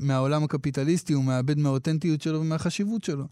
[0.00, 3.24] מהעולם הקפיטליסטי, הוא מאבד מהאותנטיות שלו ומהחשיבות שלו.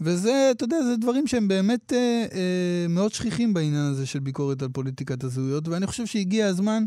[0.00, 4.62] וזה, אתה יודע, זה דברים שהם באמת אה, אה, מאוד שכיחים בעניין הזה של ביקורת
[4.62, 6.84] על פוליטיקת הזהויות, ואני חושב שהגיע הזמן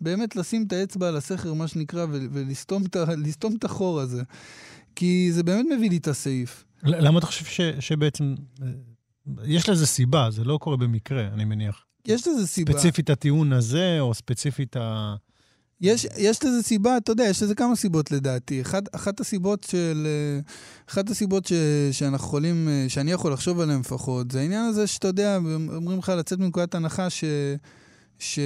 [0.00, 2.82] באמת לשים את האצבע על הסכר, מה שנקרא, ולסתום
[3.58, 4.22] את החור הזה.
[4.96, 6.64] כי זה באמת מביא לי את הסעיף.
[6.82, 8.34] למה אתה חושב ש, שבעצם...
[9.44, 11.84] יש לזה סיבה, זה לא קורה במקרה, אני מניח.
[12.06, 12.72] יש לזה סיבה.
[12.72, 15.14] ספציפית הטיעון הזה, או ספציפית ה...
[15.80, 18.60] יש, יש לזה סיבה, אתה יודע, יש לזה כמה סיבות לדעתי.
[18.60, 20.06] אחד, אחת הסיבות של...
[20.90, 21.52] אחת הסיבות ש,
[21.92, 25.36] שאנחנו יכולים, שאני יכול לחשוב עליהן לפחות, זה העניין הזה שאתה יודע,
[25.76, 27.24] אומרים לך לצאת מנקודת הנחה ש...
[28.18, 28.38] ש...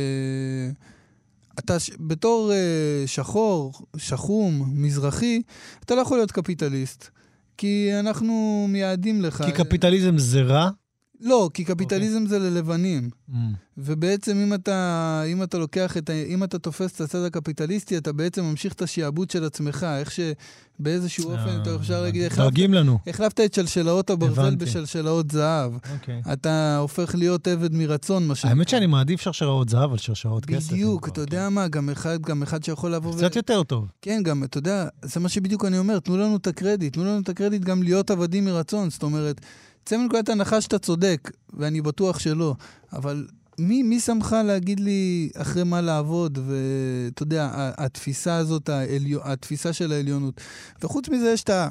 [1.59, 1.91] אתה ש...
[2.01, 5.43] בתור אה, שחור, שחום, מזרחי,
[5.85, 7.11] אתה לא יכול להיות קפיטליסט.
[7.59, 9.43] כי אנחנו מייעדים לך...
[9.47, 10.71] כי קפיטליזם זה רע?
[11.21, 13.11] לא, כי קפיטליזם זה ללבנים.
[13.31, 13.35] Mm.
[13.79, 16.13] ובעצם אם אתה, אם אתה לוקח את ה...
[16.13, 21.31] אם אתה תופס את הצד הקפיטליסטי, אתה בעצם ממשיך את השעבוד של עצמך, איך שבאיזשהו
[21.31, 22.99] אופן אתה אפשר להגיד, אה, דואגים לנו.
[23.07, 24.65] החלפת את שלשלאות הברזל הבנתי.
[24.65, 25.73] בשלשלאות זהב.
[25.93, 26.23] אוקיי.
[26.33, 28.51] אתה הופך להיות עבד מרצון, מה שנקרא.
[28.51, 30.73] האמת שאני מעדיף שרשראות זהב על שרשראות כסף.
[30.73, 33.19] בדיוק, אתה יודע מה, גם אחד, גם אחד שיכול לבוא כן.
[33.19, 33.91] קצת יותר טוב.
[34.03, 37.21] כן, גם, אתה יודע, זה מה שבדיוק אני אומר, תנו לנו את הקרדיט, תנו לנו
[37.21, 38.91] את הקרדיט גם להיות עבדים מרצון.
[38.91, 39.41] זאת אומרת,
[39.89, 42.55] צא מנקודת הנחה שאתה צודק, ואני בטוח שלא,
[42.93, 43.27] אבל
[43.59, 49.93] מי, מי שמך להגיד לי אחרי מה לעבוד, ואתה יודע, התפיסה הזאת, העליו, התפיסה של
[49.93, 50.41] העליונות.
[50.83, 51.69] וחוץ מזה יש את ה...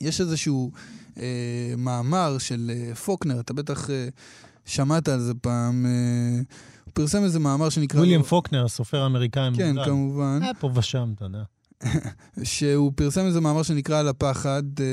[0.00, 0.70] יש איזשהו
[1.18, 4.08] אה, מאמר של אה, פוקנר, אתה בטח אה,
[4.64, 6.40] שמעת על זה פעם, אה,
[6.84, 7.98] הוא פרסם איזה מאמר שנקרא...
[7.98, 9.84] וויליאם פוקנר, הסופר האמריקאי כן, המודע.
[9.84, 10.38] כמובן.
[10.42, 11.42] היה פה ושם, אתה יודע.
[12.42, 14.86] שהוא פרסם איזה מאמר שנקרא על הפחד, אה,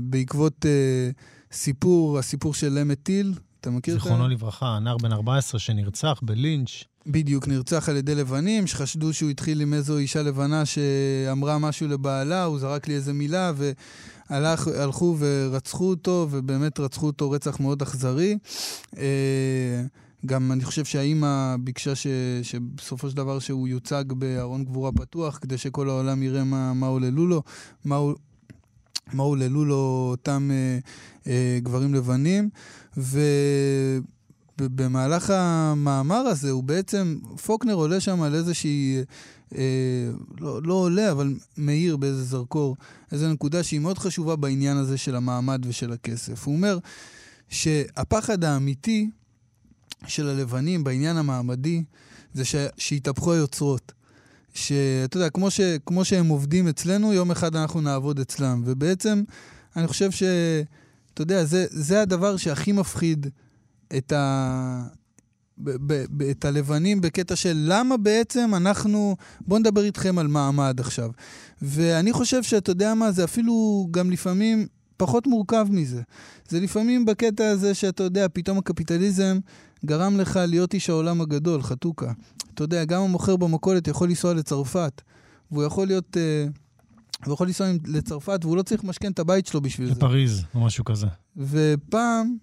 [0.00, 1.10] בעקבות אה,
[1.52, 3.34] סיפור, הסיפור של אמת טיל.
[3.60, 4.02] אתה מכיר את ה...
[4.02, 6.84] זיכרונו לברכה, נער בן 14 שנרצח בלינץ'.
[7.06, 12.44] בדיוק, נרצח על ידי לבנים, שחשדו שהוא התחיל עם איזו אישה לבנה שאמרה משהו לבעלה,
[12.44, 13.52] הוא זרק לי איזה מילה,
[14.30, 18.38] והלכו ורצחו אותו, ובאמת רצחו אותו רצח מאוד אכזרי.
[18.96, 19.82] אה,
[20.26, 22.06] גם אני חושב שהאימא ביקשה ש,
[22.42, 27.26] שבסופו של דבר שהוא יוצג בארון קבורה פתוח, כדי שכל העולם יראה מה, מה עוללו
[27.26, 27.42] לו,
[27.84, 27.98] מה,
[29.12, 30.78] מה עוללו לו אותם אה,
[31.26, 32.50] אה, גברים לבנים.
[34.58, 39.02] ובמהלך המאמר הזה, הוא בעצם, פוקנר עולה שם על איזושהי,
[39.54, 40.10] אה,
[40.40, 42.76] לא, לא עולה, אבל מאיר באיזה זרקור,
[43.12, 46.46] איזו נקודה שהיא מאוד חשובה בעניין הזה של המעמד ושל הכסף.
[46.46, 46.78] הוא אומר
[47.48, 49.10] שהפחד האמיתי
[50.06, 51.82] של הלבנים בעניין המעמדי,
[52.34, 52.54] זה ש...
[52.76, 53.92] שהתהפכו היוצרות.
[54.52, 55.60] שאתה יודע, כמו, ש...
[55.86, 58.62] כמו שהם עובדים אצלנו, יום אחד אנחנו נעבוד אצלם.
[58.64, 59.22] ובעצם,
[59.76, 60.22] אני חושב ש...
[61.14, 63.26] אתה יודע, זה, זה הדבר שהכי מפחיד
[63.96, 64.84] את, ה...
[65.58, 69.16] ב- ב- ב- את הלבנים בקטע של למה בעצם אנחנו...
[69.40, 71.10] בואו נדבר איתכם על מעמד עכשיו.
[71.62, 76.02] ואני חושב שאתה יודע מה, זה אפילו גם לפעמים פחות מורכב מזה.
[76.48, 79.38] זה לפעמים בקטע הזה שאתה יודע, פתאום הקפיטליזם
[79.84, 82.12] גרם לך להיות איש העולם הגדול, חתוכה.
[82.54, 85.02] אתה יודע, גם המוכר במכולת יכול לנסוע לצרפת,
[85.50, 86.16] והוא יכול להיות...
[86.16, 86.46] אה,
[87.26, 89.92] הוא יכול לנסוע לצרפת והוא לא צריך למשכן את הבית שלו בשביל זה.
[89.94, 91.06] לפריז, או משהו כזה.
[91.36, 92.36] ופעם,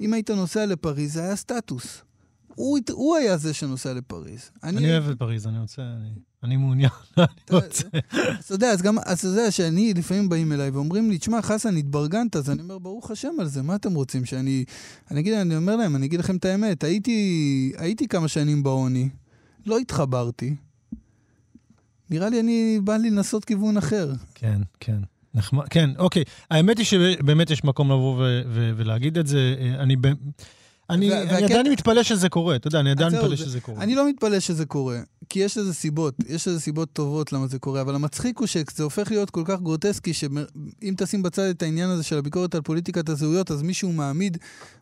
[0.00, 2.02] אם היית נוסע לפריז, זה היה סטטוס.
[2.54, 4.50] הוא, הוא היה זה שנוסע לפריז.
[4.62, 5.82] אני אוהב את פריז, אני רוצה...
[5.82, 7.84] אני- אני מעוניין, אני רוצה.
[8.38, 11.42] אז אתה יודע, אז גם, אז אתה יודע שאני, לפעמים באים אליי ואומרים לי, תשמע,
[11.42, 14.64] חסן, התברגנת, אז אני אומר, ברוך השם על זה, מה אתם רוצים שאני...
[15.10, 17.18] אני אגיד, אני אומר להם, אני אגיד לכם את האמת, הייתי,
[17.78, 19.08] הייתי כמה שנים בעוני,
[19.68, 20.54] לא התחברתי.
[22.10, 24.12] נראה לי, אני, בא לי לנסות כיוון אחר.
[24.34, 24.98] כן, כן.
[25.34, 26.24] נחמד, כן, אוקיי.
[26.50, 29.54] האמת היא שבאמת יש מקום לבוא ו- ו- ולהגיד את זה.
[29.60, 30.06] אה, אני ב-
[30.90, 33.60] אני וה- אני והקטע- עדיין מתפלא שזה קורה, אתה יודע, אני עדיין מתפלא זה- שזה
[33.60, 33.82] קורה.
[33.82, 37.58] אני לא מתפלא שזה קורה, כי יש לזה סיבות, יש לזה סיבות טובות למה זה
[37.58, 41.90] קורה, אבל המצחיק הוא שזה הופך להיות כל כך גרוטסקי, שאם תשים בצד את העניין
[41.90, 44.38] הזה של הביקורת על פוליטיקת הזהויות, אז מישהו מעמיד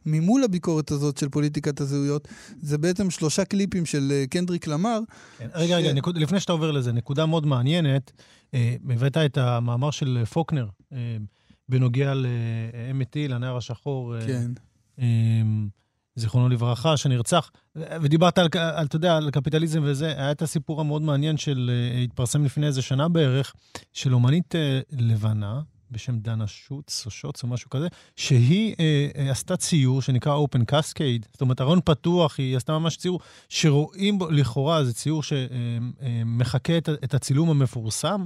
[0.07, 2.28] ממול הביקורת הזאת של פוליטיקת הזהויות,
[2.61, 5.00] זה בעצם שלושה קליפים של אה, קנדריק למר,
[5.38, 5.48] כן.
[5.54, 8.12] רגע, רגע, ש- נקוד, לפני שאתה עובר לזה, נקודה מאוד מעניינת.
[8.54, 11.16] אה, הבאת את המאמר של פוקנר אה,
[11.68, 14.50] בנוגע לאמתי, לנער השחור, אה, כן.
[16.16, 17.50] אה, זיכרונו לברכה, שנרצח.
[17.76, 20.06] ודיברת על, אתה יודע, על קפיטליזם וזה.
[20.06, 23.54] היה את הסיפור המאוד מעניין של, אה, התפרסם לפני איזה שנה בערך,
[23.92, 25.60] של אומנית אה, לבנה,
[25.90, 30.60] בשם דנה שוץ או שוץ או משהו כזה, שהיא אה, אה, עשתה ציור שנקרא Open
[30.72, 36.78] Cascade, זאת אומרת, ארון פתוח, היא עשתה ממש ציור שרואים בו, לכאורה, זה ציור שמחקה
[36.78, 38.24] את, את הצילום המפורסם,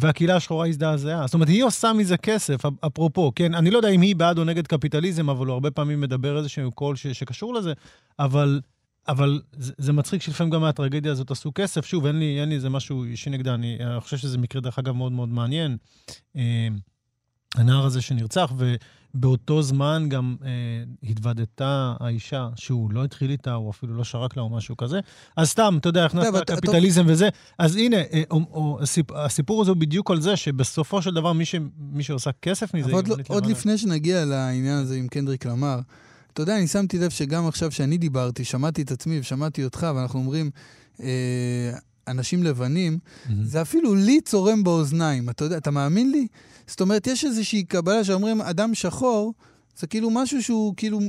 [0.00, 1.26] והקהילה השחורה הזדעזעה.
[1.26, 4.44] זאת אומרת, היא עושה מזה כסף, אפרופו, כן, אני לא יודע אם היא בעד או
[4.44, 7.72] נגד קפיטליזם, אבל הוא הרבה פעמים מדבר איזשהו קול ש, שקשור לזה,
[8.18, 8.60] אבל...
[9.08, 11.86] אבל זה, זה מצחיק שלפעמים גם מהטרגדיה הזאת עשו כסף.
[11.86, 13.54] שוב, אין לי, איזה משהו אישי נגדה.
[13.54, 15.76] אני, אני חושב שזה מקרה, דרך אגב, מאוד מאוד מעניין.
[16.36, 16.68] אה,
[17.54, 18.52] הנער הזה שנרצח,
[19.14, 20.48] ובאותו זמן גם אה,
[21.10, 25.00] התוודתה האישה שהוא לא התחיל איתה, הוא אפילו לא שרק לה או משהו כזה.
[25.36, 27.28] אז סתם, אתה יודע, הכנסת אבל אתה- קפיטליזם וזה.
[27.58, 31.32] אז הנה, אה, או, או, הסיפ, הסיפור הזה הוא בדיוק על זה, שבסופו של דבר
[31.32, 32.92] מי, ש, מי שעושה כסף מזה...
[32.92, 33.46] עוד, לא- עוד.
[33.46, 35.78] לפני שנגיע לעניין הזה עם קנדריק למר,
[36.32, 40.18] אתה יודע, אני שמתי לב שגם עכשיו שאני דיברתי, שמעתי את עצמי ושמעתי אותך, ואנחנו
[40.18, 40.50] אומרים,
[41.02, 41.72] אה,
[42.08, 42.98] אנשים לבנים,
[43.28, 43.44] מהמם.
[43.44, 46.26] זה אפילו לי צורם באוזניים, אתה יודע, אתה מאמין לי?
[46.66, 49.34] זאת אומרת, יש איזושהי קבלה שאומרים, אדם שחור,
[49.78, 51.00] זה כאילו משהו שהוא, כאילו,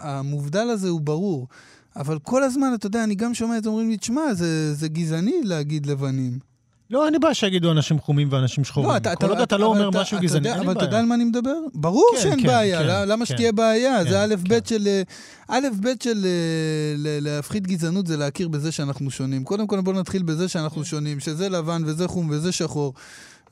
[0.00, 1.48] המובדל הזה הוא ברור.
[1.96, 4.88] אבל כל הזמן, אתה יודע, אני גם שומע את זה, אומרים לי, תשמע, זה, זה
[4.88, 6.49] גזעני להגיד לבנים.
[6.90, 8.90] לא, אין לי בעיה שיגידו אנשים חומים ואנשים שחורים.
[9.18, 10.90] כל עוד אתה לא אבל אומר אתה- משהו אתה גזעני, אין לי אבל אתה יודע
[10.90, 11.00] בעיה.
[11.02, 11.54] על מה אני מדבר?
[11.74, 13.34] ברור כן, שאין כן, בעיה, כן, לא- למה כן.
[13.34, 14.04] שתהיה בעיה?
[14.04, 14.58] כן, זה א' ב' כן.
[14.64, 14.86] של...
[14.88, 15.02] אה,
[15.48, 19.44] א' ב' של אה, להפחית גזענות זה להכיר בזה שאנחנו שונים.
[19.44, 22.94] קודם כל בואו נתחיל בזה שאנחנו שונים, שזה לבן וזה חום וזה שחור.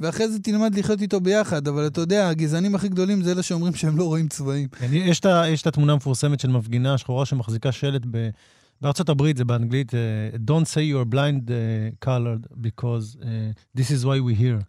[0.01, 3.75] ואחרי זה תלמד לחיות איתו ביחד, אבל אתה יודע, הגזענים הכי גדולים זה אלה שאומרים
[3.75, 4.69] שהם לא רואים צבעים.
[4.79, 8.29] כן, יש את התמונה המפורסמת של מפגינה שחורה שמחזיקה שלט ב...
[8.83, 9.99] בארצות הברית, זה באנגלית, אה,
[10.47, 14.65] Don't say you're blind uh, colored because uh, this is why we here.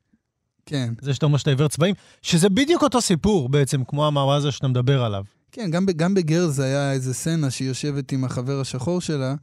[0.65, 0.93] כן.
[1.01, 4.67] זה שאתה אומר שאתה עיוור צבעים, שזה בדיוק אותו סיפור בעצם, כמו המאמר הזה שאתה
[4.67, 5.23] מדבר עליו.
[5.51, 9.35] כן, גם, גם בגרלס היה איזה סצנה שהיא יושבת עם החבר השחור שלה,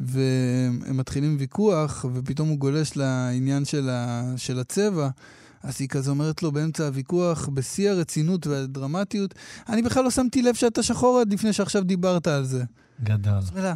[0.00, 5.08] והם מתחילים ויכוח, ופתאום הוא גולש לעניין של, ה, של הצבע.
[5.62, 9.34] אז היא כזה אומרת לו באמצע הוויכוח, בשיא הרצינות והדרמטיות,
[9.68, 12.64] אני בכלל לא שמתי לב שאתה שחור עד לפני שעכשיו דיברת על זה.
[13.02, 13.30] גדל.
[13.30, 13.74] אז הוא אומר לה,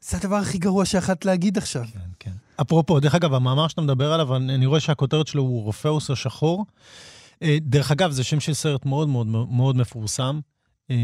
[0.00, 1.84] זה הדבר הכי גרוע שיכולת להגיד עכשיו.
[1.92, 2.32] כן, כן.
[2.60, 6.66] אפרופו, דרך אגב, המאמר שאתה מדבר עליו, אני, רואה שהכותרת שלו הוא רופאוס השחור.
[7.42, 10.40] אה, דרך אגב, זה שם של סרט מאוד מאוד מאוד מפורסם,
[10.90, 10.96] אה,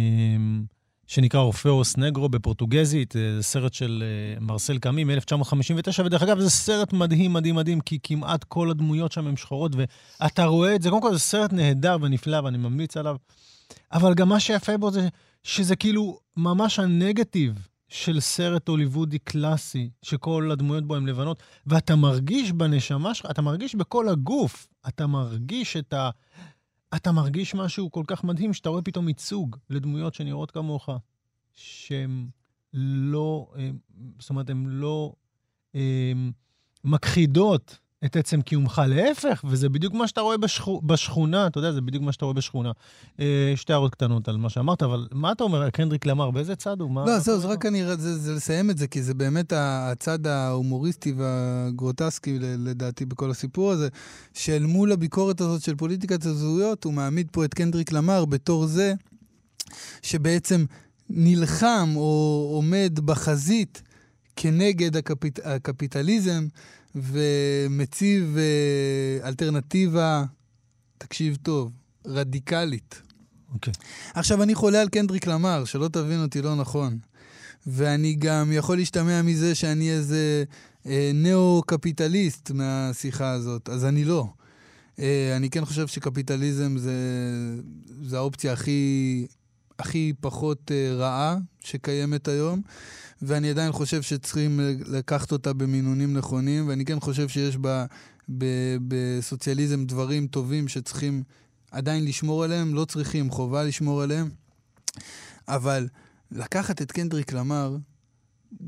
[1.07, 4.05] שנקרא רופאוס נגרו בפורטוגזית, אה, זה סרט של
[4.40, 9.26] מרסל קאמי מ-1959, ודרך אגב, זה סרט מדהים, מדהים, מדהים, כי כמעט כל הדמויות שם
[9.26, 9.72] הן שחורות,
[10.20, 13.16] ואתה רואה את זה, קודם כל זה סרט נהדר ונפלא, ואני ממליץ עליו,
[13.93, 15.09] אבל גם מה שיפה בו זה
[15.43, 17.55] שזה כאילו ממש הנגטיב
[17.93, 23.74] של סרט הוליוודי קלאסי, שכל הדמויות בו הן לבנות, ואתה מרגיש בנשמה שלך, אתה מרגיש
[23.74, 26.11] בכל הגוף, אתה מרגיש את ה...
[26.97, 30.88] אתה מרגיש משהו כל כך מדהים, שאתה רואה פתאום ייצוג לדמויות שנראות כמוך,
[31.53, 32.26] שהן
[32.72, 33.70] לא, אה,
[34.18, 35.12] זאת אומרת, הן לא
[35.74, 36.12] אה,
[36.84, 41.80] מכחידות את עצם קיומך, להפך, וזה בדיוק מה שאתה רואה בשכו, בשכונה, אתה יודע, זה
[41.80, 42.72] בדיוק מה שאתה רואה בשכונה.
[43.20, 46.80] אה, שתי הערות קטנות על מה שאמרת, אבל מה אתה אומר, קנדריק למר, באיזה צד
[46.80, 46.90] הוא?
[46.90, 47.48] מה, לא, זהו, זה?
[47.48, 53.30] רק אני, זה, זה לסיים את זה, כי זה באמת הצד ההומוריסטי והגרוטסקי, לדעתי, בכל
[53.30, 53.88] הסיפור הזה,
[54.34, 58.94] שאל מול הביקורת הזאת של פוליטיקת הזהויות, הוא מעמיד פה את קנדריק למר בתור זה
[60.03, 60.64] שבעצם
[61.11, 63.82] נלחם או עומד בחזית
[64.36, 66.46] כנגד הקפיט, הקפיטליזם
[66.95, 70.24] ומציב אה, אלטרנטיבה,
[70.99, 71.72] תקשיב טוב,
[72.07, 73.03] רדיקלית.
[73.55, 73.72] אוקיי.
[74.14, 76.99] עכשיו, אני חולה על קנדריק למר, שלא תבין אותי לא נכון.
[77.66, 80.45] ואני גם יכול להשתמע מזה שאני איזה
[80.86, 84.26] אה, ניאו-קפיטליסט מהשיחה הזאת, אז אני לא.
[84.99, 86.95] אה, אני כן חושב שקפיטליזם זה,
[88.03, 89.26] זה האופציה הכי,
[89.79, 92.62] הכי פחות אה, רעה שקיימת היום,
[93.23, 97.87] ואני עדיין חושב שצריכים לקחת אותה במינונים נכונים, ואני כן חושב שיש בה,
[98.39, 98.45] ב,
[98.89, 101.23] בסוציאליזם דברים טובים שצריכים
[101.70, 104.31] עדיין לשמור עליהם, לא צריכים, חובה לשמור עליהם,
[105.49, 105.89] אבל
[106.31, 107.77] לקחת את קנדריק למר,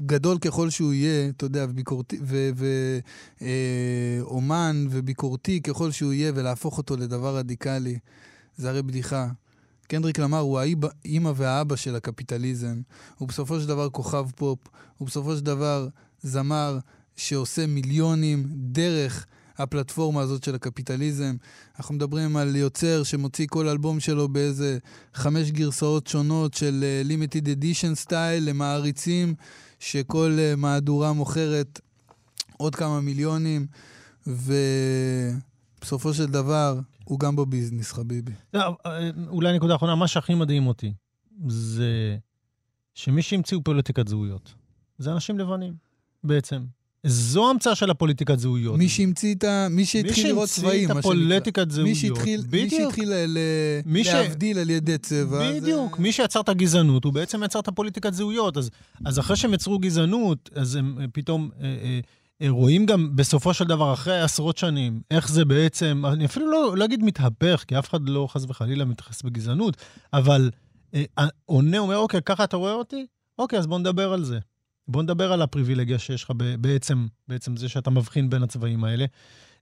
[0.07, 2.19] גדול ככל שהוא יהיה, אתה יודע, וביקורתי,
[4.23, 7.99] ואומן אה, וביקורתי ככל שהוא יהיה, ולהפוך אותו לדבר רדיקלי,
[8.57, 9.29] זה הרי בדיחה.
[9.87, 12.81] קנדריק למר הוא האימא והאבא של הקפיטליזם.
[13.19, 14.59] הוא בסופו של דבר כוכב פופ,
[14.99, 15.89] הוא בסופו של דבר
[16.23, 16.79] זמר
[17.17, 19.27] שעושה מיליונים דרך
[19.59, 21.37] הפלטפורמה הזאת של הקפיטליזם.
[21.79, 24.79] אנחנו מדברים על יוצר שמוציא כל אלבום שלו באיזה
[25.15, 29.35] חמש גרסאות שונות של uh, limited edition סטייל למעריצים,
[29.79, 31.81] שכל uh, מהדורה מוכרת
[32.57, 33.67] עוד כמה מיליונים,
[35.85, 38.33] ובסופו של דבר הוא גם בביזנס, חביבי.
[38.55, 40.93] לא, אה, אולי נקודה אחרונה, מה שהכי מדהים אותי
[41.49, 42.17] זה
[42.95, 44.55] שמי שהמציאו פוליטיקת זהויות
[44.99, 45.75] זה אנשים לבנים,
[46.25, 46.65] בעצם.
[47.07, 48.79] זו המצאה של הפוליטיקת זהויות.
[48.79, 49.67] מי שהמציא את ה...
[49.71, 51.89] מי שהתחיל לראות צבעים, מי שהמציא את הפוליטיקת זהויות.
[51.89, 53.39] מי שהתחיל, מי שהתחיל ל...
[53.87, 54.61] מי להבדיל ש...
[54.61, 55.53] על ידי צבע.
[55.53, 55.97] בדיוק.
[55.97, 56.03] זה...
[56.03, 58.57] מי שיצר את הגזענות, הוא בעצם יצר את הפוליטיקת זהויות.
[58.57, 58.71] אז,
[59.05, 61.51] אז אחרי שהם יצרו גזענות, אז הם פתאום...
[61.61, 62.01] אה, אה, אה,
[62.49, 66.85] רואים גם בסופו של דבר, אחרי עשרות שנים, איך זה בעצם, אני אפילו לא, לא
[66.85, 69.77] אגיד מתהפך, כי אף אחד לא חס וחלילה מתייחס בגזענות,
[70.13, 70.51] אבל
[70.95, 71.05] אה,
[71.45, 73.07] עונה אומר, אוקיי, ככה אתה רואה אותי?
[73.39, 74.39] אוקיי, אז בוא נדבר על זה.
[74.89, 79.05] בוא נדבר על הפריבילגיה שיש לך בעצם, בעצם זה שאתה מבחין בין הצבעים האלה.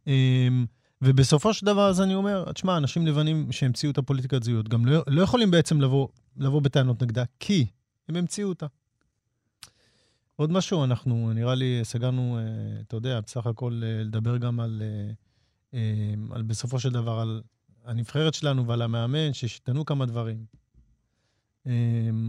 [0.06, 0.66] אמ,
[1.02, 5.02] ובסופו של דבר, אז אני אומר, תשמע, אנשים לבנים שהמציאו את הפוליטיקת זהות, גם לא,
[5.06, 7.66] לא יכולים בעצם לבוא, לבוא בטענות נגדה, כי
[8.08, 8.66] הם המציאו אותה.
[10.36, 14.82] עוד משהו, אנחנו, נראה לי, סגרנו, אה, אתה יודע, בסך הכל אה, לדבר גם על,
[15.74, 15.80] אה,
[16.30, 17.42] על בסופו של דבר, על
[17.84, 20.44] הנבחרת שלנו ועל המאמן, שהשתנו כמה דברים.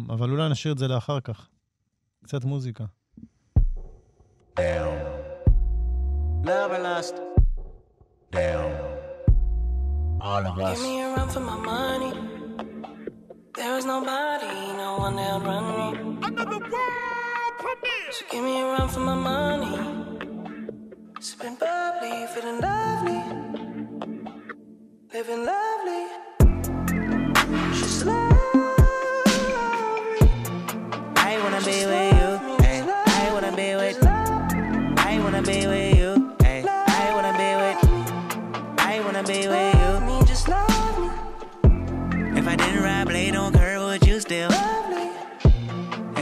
[0.10, 1.49] אבל אולי נשאיר את זה לאחר כך.
[2.24, 2.86] קצת מוזיקה.
[4.60, 5.24] Down.
[6.45, 7.16] Love and lust.
[8.32, 8.72] Down.
[10.22, 10.78] All of us.
[10.78, 12.14] Give me a run for my money.
[13.58, 15.88] There is nobody, no one that'll run me.
[16.28, 17.12] Another world
[17.64, 18.11] premiere.
[18.11, 19.76] So give me a run for my money.
[21.20, 23.22] Sipping bubbly, feeling lovely.
[25.14, 26.03] Living lovely.
[27.78, 28.22] She's lovely.
[31.30, 32.12] I wanna be with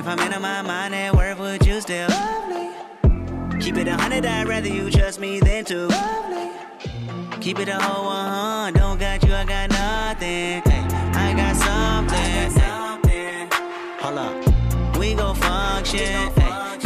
[0.02, 2.10] If I'm in my mind at work, would you still?
[2.10, 3.60] love me?
[3.60, 5.86] Keep it a hundred, I'd rather you trust me than to.
[5.86, 7.38] love me.
[7.40, 10.64] Keep it a whole one, don't got you, I got nothing.
[10.66, 12.50] Ay, I got something.
[14.02, 16.34] Hold up, we gon' function.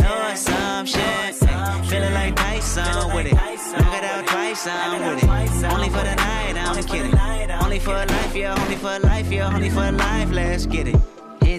[0.04, 1.32] Know assumption.
[1.86, 3.34] Feeling like Tyson with it.
[3.34, 5.72] Knock it out twice, I'm with it.
[5.72, 7.18] Only for the night, I'm just kidding.
[7.64, 11.15] Only for life, yeah, only for life, yeah, only for life, let's get it.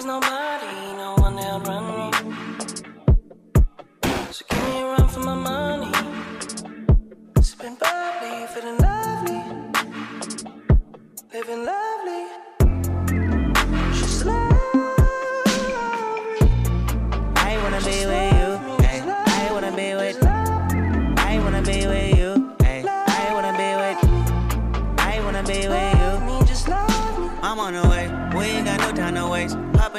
[0.00, 0.69] was nobody.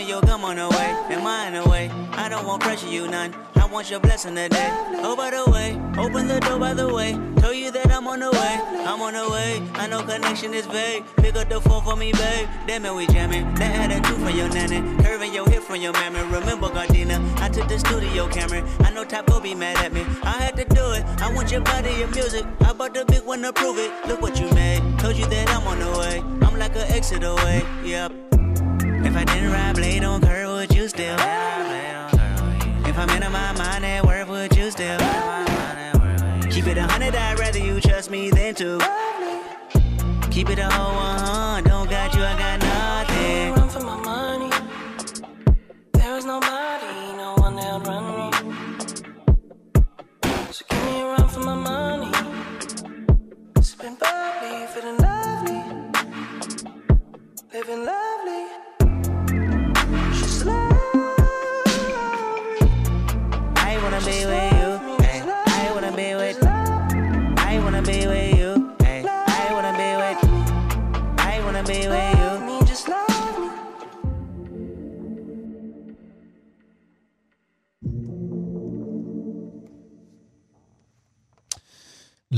[0.08, 1.16] Your gum on the way.
[1.16, 1.89] In the way?
[2.14, 3.36] I don't want pressure, you none.
[3.56, 4.70] I want your blessing today.
[5.04, 7.14] Oh, by the way, open the door by the way.
[7.38, 8.60] Tell you that I'm on the way.
[8.86, 9.62] I'm on the way.
[9.76, 11.04] I know connection is vague.
[11.18, 12.49] Pick up the phone for me, babe.
[12.68, 13.54] Damn it, we jamming.
[13.56, 14.82] That had a two from your nanny.
[15.04, 16.20] Curving your hip from your mammy.
[16.22, 18.68] Remember, Gardena, I took the studio camera.
[18.80, 20.02] I know will be mad at me.
[20.24, 21.06] I had to do it.
[21.22, 22.45] I want your body, your music.
[22.62, 23.91] I bought the big one to prove it.
[24.08, 24.82] Look what you made.
[24.99, 26.20] Told you that I'm on the way.
[26.45, 27.64] I'm like an exit away.
[27.84, 28.41] Yep.
[29.22, 31.13] I didn't ride blade on curve, would you still?
[31.13, 34.97] If I'm in my mind at work, would you still?
[36.49, 38.80] Keep it a hundred, I'd rather you trust me than to.
[40.32, 43.53] Keep it a whole one, don't got you, I got nothing.
[43.53, 44.49] Run for my money.
[45.91, 46.81] There is nobody,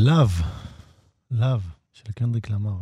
[0.03, 0.27] לאו,
[1.31, 1.59] לאו,
[1.93, 2.77] של קנדריק למר.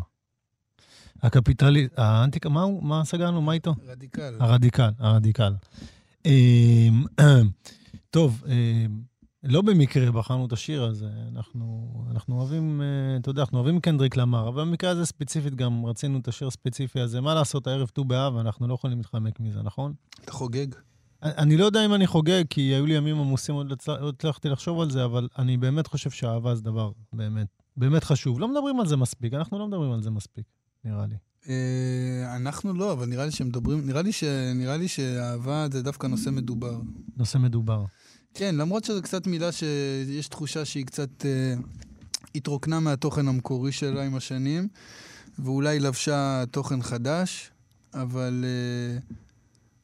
[1.21, 3.41] הקפיטלי, האנטיקה, מה הוא, מה סגרנו?
[3.41, 3.75] מה איתו?
[3.87, 4.37] רדיקל.
[4.39, 5.53] הרדיקל, הרדיקל.
[6.25, 7.03] אמ,
[8.09, 9.01] טוב, אמ,
[9.43, 14.17] לא במקרה בחרנו את השיר הזה, אנחנו, אנחנו אוהבים, אה, אתה יודע, אנחנו אוהבים קנדריק
[14.17, 17.21] למר, אבל במקרה הזה ספציפית גם רצינו את השיר הספציפי הזה.
[17.21, 19.93] מה לעשות, הערב ט"ו באב, אנחנו לא יכולים להתחמק מזה, נכון?
[20.23, 20.67] אתה חוגג?
[21.23, 24.81] אני לא יודע אם אני חוגג, כי היו לי ימים עמוסים, עוד לא הצלחתי לחשוב
[24.81, 27.47] על זה, אבל אני באמת חושב שאהבה זה דבר באמת,
[27.77, 28.39] באמת חשוב.
[28.39, 30.45] לא מדברים על זה מספיק, אנחנו לא מדברים על זה מספיק,
[30.83, 31.15] נראה לי.
[31.49, 34.23] אה, אנחנו לא, אבל נראה לי שמדברים, נראה לי, ש,
[34.55, 36.79] נראה לי שאהבה זה דווקא נושא מדובר.
[37.17, 37.85] נושא מדובר.
[38.33, 41.53] כן, למרות שזו קצת מילה שיש תחושה שהיא קצת אה,
[42.35, 44.67] התרוקנה מהתוכן המקורי שלה עם השנים,
[45.39, 47.51] ואולי לבשה תוכן חדש,
[47.93, 48.99] אבל, אה,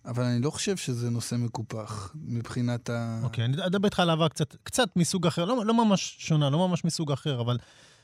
[0.08, 3.20] אבל אני לא חושב שזה נושא מקופח מבחינת ה...
[3.24, 6.68] אוקיי, אני אדבר איתך על אהבה קצת, קצת מסוג אחר, לא, לא ממש שונה, לא
[6.68, 7.58] ממש מסוג אחר, אבל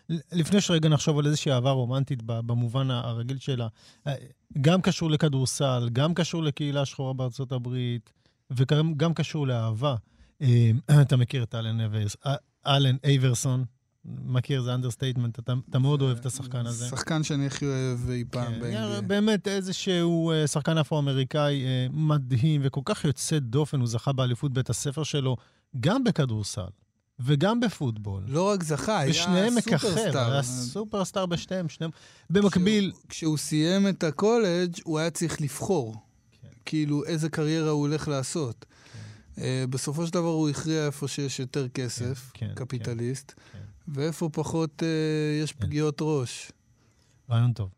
[0.10, 3.68] לפני שרגע נחשוב על איזושהי אהבה רומנטית במובן הרגיל שלה,
[4.08, 4.14] אה,
[4.62, 8.14] גם קשור לכדורסל, גם קשור לקהילה שחורה בארצות הברית,
[8.52, 9.96] וגם גם קשור לאהבה.
[10.42, 11.82] אה, אתה מכיר את אלן
[12.26, 12.36] אה,
[12.68, 13.66] אלן אייברסון,
[14.06, 16.86] מכיר, זה understatement, אתה, אתה מאוד אוהב את השחקן הזה.
[16.86, 19.02] שחקן שאני הכי אוהב אי פעם כן, ב-NBA.
[19.02, 24.70] באמת איזשהו אה, שחקן אפרו-אמריקאי אה, מדהים וכל כך יוצא דופן, הוא זכה באליפות בית
[24.70, 25.38] הספר שלו,
[25.80, 26.68] גם בכדורסל
[27.20, 28.24] וגם בפוטבול.
[28.28, 30.32] לא רק זכה, היה ושניהם מככב, סופרסטאר.
[30.32, 31.92] היה סופרסטאר בשניהם, שניהם.
[32.30, 35.96] במקביל, כשהוא, כשהוא סיים את הקולג' הוא היה צריך לבחור.
[36.42, 36.48] כן.
[36.66, 38.66] כאילו, איזה קריירה הוא הולך לעשות.
[39.38, 43.60] אה, בסופו של דבר הוא הכריע איפה שיש יותר כסף, כן, כן, קפיטליסט, כן.
[43.88, 44.88] ואיפה פחות אה,
[45.44, 45.60] יש כן.
[45.66, 46.52] פגיעות ראש.
[47.30, 47.70] רעיון טוב.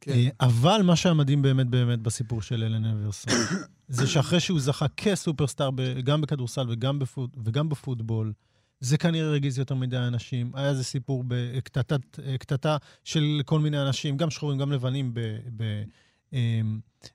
[0.00, 0.12] כן.
[0.12, 3.32] אה, אבל מה שהיה מדהים באמת באמת בסיפור של אלן אברסון,
[3.88, 5.70] זה שאחרי שהוא זכה כסופרסטאר
[6.04, 8.32] גם בכדורסל וגם, בפוט, וגם בפוטבול,
[8.80, 10.50] זה כנראה הרגיז יותר מדי אנשים.
[10.54, 12.20] היה איזה סיפור בקטטת-
[12.66, 15.20] אה, של כל מיני אנשים, גם שחורים, גם לבנים, ב,
[15.56, 15.82] ב,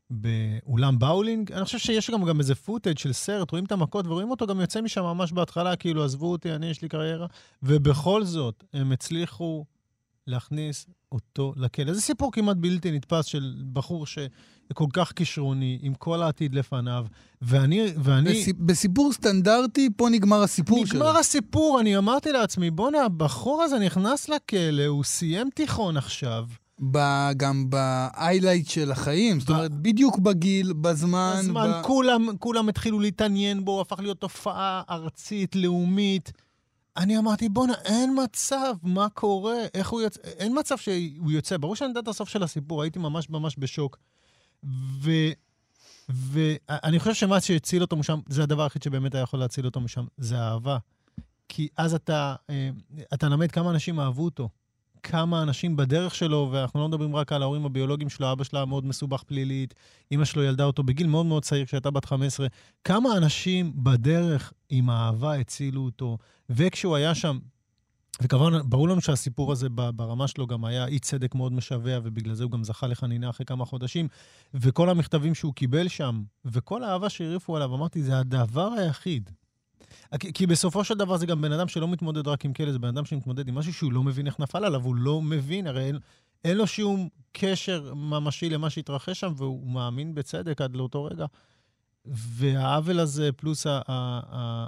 [0.09, 1.51] באולם באולינג.
[1.51, 4.59] אני חושב שיש גם, גם איזה footage של סרט, רואים את המכות ורואים אותו גם
[4.61, 7.27] יוצא משם ממש בהתחלה, כאילו, עזבו אותי, אני, יש לי קריירה.
[7.63, 9.65] ובכל זאת, הם הצליחו
[10.27, 11.93] להכניס אותו לכלא.
[11.93, 17.05] זה סיפור כמעט בלתי נתפס של בחור שכל כך כישרוני, עם כל העתיד לפניו,
[17.41, 17.85] ואני...
[18.03, 18.57] ואני בסיפ...
[18.59, 20.99] בסיפור סטנדרטי, פה נגמר הסיפור שלו.
[20.99, 26.47] נגמר הסיפור, אני אמרתי לעצמי, בואנה, הבחור הזה נכנס לכלא, הוא סיים תיכון עכשיו.
[26.91, 26.97] ב...
[27.37, 31.35] גם ב-highlight של החיים, זאת אומרת, בדיוק בגיל, בזמן.
[31.37, 31.85] הזמן, ב...
[31.85, 36.31] כולם, כולם התחילו להתעניין בו, הפך להיות תופעה ארצית, לאומית.
[36.97, 39.57] אני אמרתי, בואנה, אין מצב, מה קורה?
[39.73, 40.21] איך הוא יוצא?
[40.23, 41.57] אין מצב שהוא יוצא.
[41.57, 43.97] ברור שאני יודע את הסוף של הסיפור, הייתי ממש ממש בשוק.
[45.01, 45.11] ו...
[46.09, 50.05] ואני חושב שמה שהציל אותו משם, זה הדבר היחיד שבאמת היה יכול להציל אותו משם,
[50.17, 50.77] זה האהבה.
[51.49, 52.69] כי אז אתה, אה,
[53.13, 54.49] אתה למד כמה אנשים אהבו אותו.
[55.07, 58.85] כמה אנשים בדרך שלו, ואנחנו לא מדברים רק על ההורים הביולוגיים שלו, אבא שלה מאוד
[58.85, 59.73] מסובך פלילית,
[60.11, 62.47] אימא שלו ילדה אותו בגיל מאוד מאוד צעיר, כשהייתה בת 15.
[62.83, 66.17] כמה אנשים בדרך עם אהבה הצילו אותו,
[66.49, 67.39] וכשהוא היה שם,
[68.21, 72.43] וכמובן, ברור לנו שהסיפור הזה ברמה שלו גם היה אי צדק מאוד משווע, ובגלל זה
[72.43, 74.07] הוא גם זכה לחנינה אחרי כמה חודשים.
[74.53, 79.29] וכל המכתבים שהוא קיבל שם, וכל האהבה שהרעיפו עליו, אמרתי, זה הדבר היחיד.
[80.19, 82.79] כי, כי בסופו של דבר זה גם בן אדם שלא מתמודד רק עם כלא, זה
[82.79, 85.85] בן אדם שמתמודד עם משהו שהוא לא מבין איך נפל עליו, הוא לא מבין, הרי
[85.85, 85.99] אין,
[86.45, 91.25] אין לו שום קשר ממשי למה שהתרחש שם, והוא מאמין בצדק עד לאותו רגע.
[92.05, 94.67] והעוול הזה, פלוס ה- ה- ה-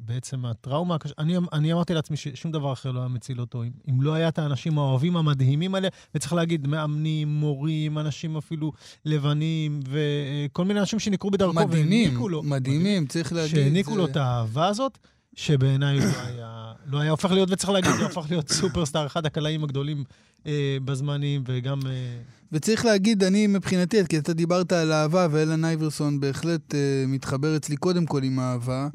[0.00, 3.62] בעצם הטראומה הקשה, אני, אני אמרתי לעצמי ששום דבר אחר לא היה מציל אותו.
[3.62, 8.72] אם, אם לא היה את האנשים האוהבים המדהימים האלה, וצריך להגיד, מאמנים, מורים, אנשים אפילו
[9.04, 12.42] לבנים, וכל מיני אנשים שנקרו בדרכו מדהימים, והעניקו לו.
[12.42, 13.50] מדהימים, צריך להגיד.
[13.56, 14.98] שהעניקו זה- לו את האהבה הזאת,
[15.36, 19.64] שבעיניי לא היה, לא היה הופך להיות, וצריך להגיד, הוא הפך להיות סופרסטאר, אחד הקלעים
[19.64, 20.04] הגדולים
[20.46, 21.78] אה, בזמנים, וגם...
[21.86, 22.16] אה,
[22.52, 27.76] וצריך להגיד, אני מבחינתי, כי אתה דיברת על אהבה, ואלן אייברסון בהחלט אה, מתחבר אצלי
[27.76, 28.88] קודם כל עם אהבה,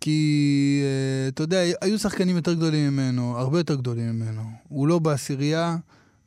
[0.00, 4.42] כי אה, אתה יודע, היו שחקנים יותר גדולים ממנו, הרבה יותר גדולים ממנו.
[4.68, 5.76] הוא לא בעשירייה,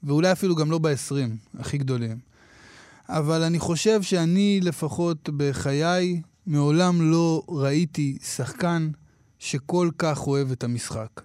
[0.04, 2.18] ואולי אפילו גם לא בעשרים, הכי גדולים.
[3.10, 8.90] אבל אני חושב שאני לפחות בחיי, מעולם לא ראיתי שחקן
[9.40, 11.22] שכל כך אוהב את המשחק,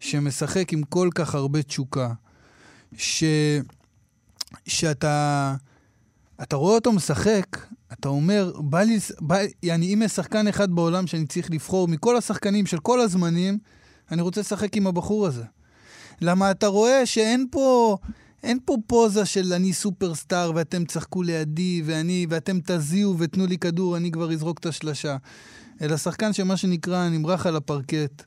[0.00, 2.12] שמשחק עם כל כך הרבה תשוקה,
[2.96, 3.24] ש...
[4.66, 5.54] שאתה
[6.42, 7.46] אתה רואה אותו משחק,
[7.92, 12.16] אתה אומר, בא לי, בא, יעני, אם יש שחקן אחד בעולם שאני צריך לבחור מכל
[12.16, 13.58] השחקנים של כל הזמנים,
[14.10, 15.44] אני רוצה לשחק עם הבחור הזה.
[16.20, 17.96] למה אתה רואה שאין פה,
[18.42, 23.96] אין פה פוזה של אני סופרסטאר ואתם תשחקו לידי ואני, ואתם תזיעו ותנו לי כדור,
[23.96, 25.16] אני כבר אזרוק את השלשה.
[25.80, 28.22] אלא שחקן שמה שנקרא נמרח על הפרקט.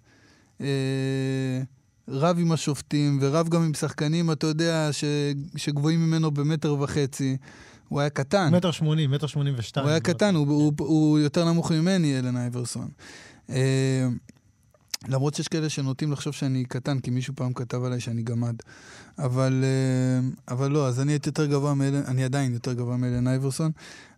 [0.62, 0.68] אה,
[2.08, 5.04] רב עם השופטים, ורב גם עם שחקנים, אתה יודע, ש...
[5.56, 7.38] שגבוהים ממנו במטר וחצי.
[7.96, 8.56] הוא היה קטן.
[8.56, 9.84] מטר שמונים, מטר שמונים ושתיים.
[9.86, 12.88] הוא היה קטן, הוא, הוא, הוא יותר נמוך ממני, אלן אייברסון.
[13.50, 14.08] אה,
[15.08, 18.56] למרות שיש כאלה שנוטים לחשוב שאני קטן, כי מישהו פעם כתב עליי שאני גמד.
[19.20, 23.28] אבל, אה, אבל לא, אז אני הייתי יותר גבוה מאלן, אני עדיין יותר גבוה מאלן
[23.28, 23.72] אייברסון.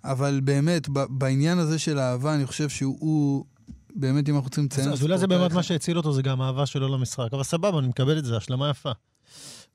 [0.03, 3.45] אבל באמת, בעניין הזה של האהבה, אני חושב שהוא, הוא,
[3.95, 4.89] באמת, אם אנחנו רוצים לציין...
[4.89, 7.27] אז, אולי זה באמת מה שהציל אותו, זה גם האהבה שלו למשחק.
[7.33, 8.91] אבל סבבה, אני מקבל את זה, השלמה יפה.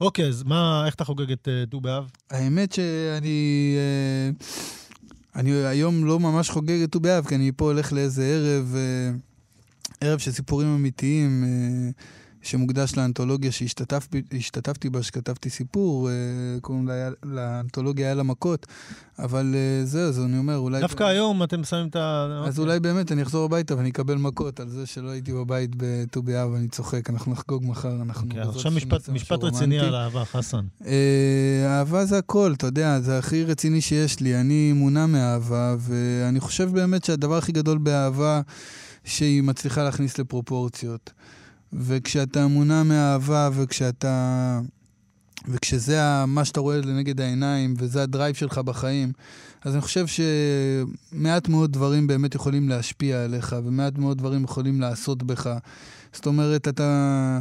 [0.01, 2.11] אוקיי, אז מה, איך אתה חוגג את אה, ט"ו באב?
[2.31, 3.77] האמת שאני...
[3.77, 4.31] אה,
[5.37, 9.11] אני היום לא ממש חוגג את ט"ו באב, כי אני פה הולך לאיזה ערב, אה,
[10.01, 11.91] ערב של סיפורים אמיתיים, אה,
[12.43, 16.15] שמוקדש לאנתולוגיה שהשתתפתי השתתפתי בה, שכתבתי סיפור, אה,
[16.61, 18.67] קוראים לה, לאנתולוגיה היה לה מכות,
[19.19, 20.81] אבל אה, זהו, אז אני אומר, אולי...
[20.81, 22.43] דווקא היום אתם שמים את ה...
[22.47, 26.23] אז אולי באמת אני אחזור הביתה ואני אקבל מכות על זה שלא הייתי בבית בט"ו
[26.23, 28.27] באב ואני צוחק, אנחנו נחגוג מחר, אנחנו...
[28.27, 29.79] אוקיי, בעזרת עכשיו משפט- רציני.
[29.79, 30.65] על אהבה, חסן.
[30.87, 34.41] אה, אהבה זה הכל, אתה יודע, זה הכי רציני שיש לי.
[34.41, 38.41] אני מונע מאהבה, ואני חושב באמת שהדבר הכי גדול באהבה,
[39.05, 41.13] שהיא מצליחה להכניס לפרופורציות.
[41.73, 44.61] וכשאתה מונע מאהבה, וכשאתה...
[45.49, 49.13] וכשזה מה שאתה רואה לנגד העיניים, וזה הדרייב שלך בחיים,
[49.65, 55.23] אז אני חושב שמעט מאוד דברים באמת יכולים להשפיע עליך, ומעט מאוד דברים יכולים לעשות
[55.23, 55.51] בך.
[56.13, 57.41] זאת אומרת, אתה...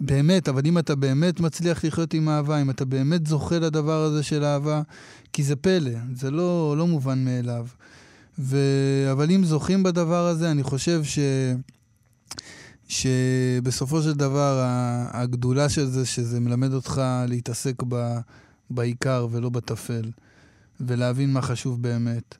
[0.00, 4.22] באמת, אבל אם אתה באמת מצליח לחיות עם אהבה, אם אתה באמת זוכה לדבר הזה
[4.22, 4.82] של אהבה,
[5.32, 7.66] כי זה פלא, זה לא, לא מובן מאליו.
[8.38, 8.58] ו...
[9.12, 11.18] אבל אם זוכים בדבר הזה, אני חושב ש...
[12.90, 14.64] שבסופו של דבר
[15.12, 18.18] הגדולה של זה, שזה מלמד אותך להתעסק ב...
[18.70, 20.10] בעיקר ולא בטפל,
[20.80, 22.34] ולהבין מה חשוב באמת.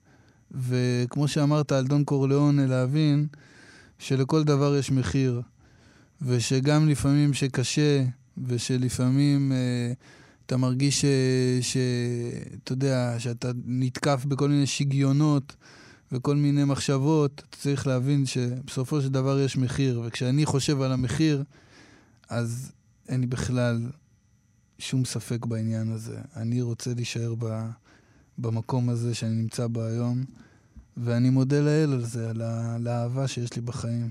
[0.51, 3.26] וכמו שאמרת על דון קורליאונה, להבין
[3.98, 5.42] שלכל דבר יש מחיר.
[6.22, 8.05] ושגם לפעמים שקשה,
[8.46, 9.92] ושלפעמים אה,
[10.46, 11.05] אתה מרגיש ש-
[11.61, 15.57] שאתה יודע, שאתה נתקף בכל מיני שיגיונות
[16.12, 21.44] וכל מיני מחשבות, אתה צריך להבין שבסופו של דבר יש מחיר, וכשאני חושב על המחיר,
[22.28, 22.72] אז
[23.08, 23.90] אין לי בכלל
[24.78, 26.20] שום ספק בעניין הזה.
[26.36, 27.68] אני רוצה להישאר ב,
[28.38, 30.24] במקום הזה שאני נמצא בו היום,
[30.96, 34.11] ואני מודה לאל על זה, על, האהבה שיש לי בחיים.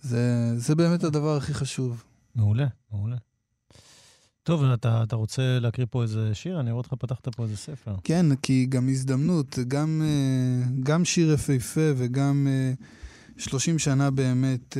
[0.00, 2.04] זה, זה באמת הדבר הכי חשוב.
[2.34, 3.16] מעולה, מעולה.
[4.46, 6.60] טוב, אתה, אתה רוצה להקריא פה איזה שיר?
[6.60, 7.94] אני רואה אותך פתחת פה איזה ספר.
[8.04, 12.72] כן, כי גם הזדמנות, גם, אה, גם שיר יפהפה וגם אה,
[13.38, 14.76] 30 שנה באמת,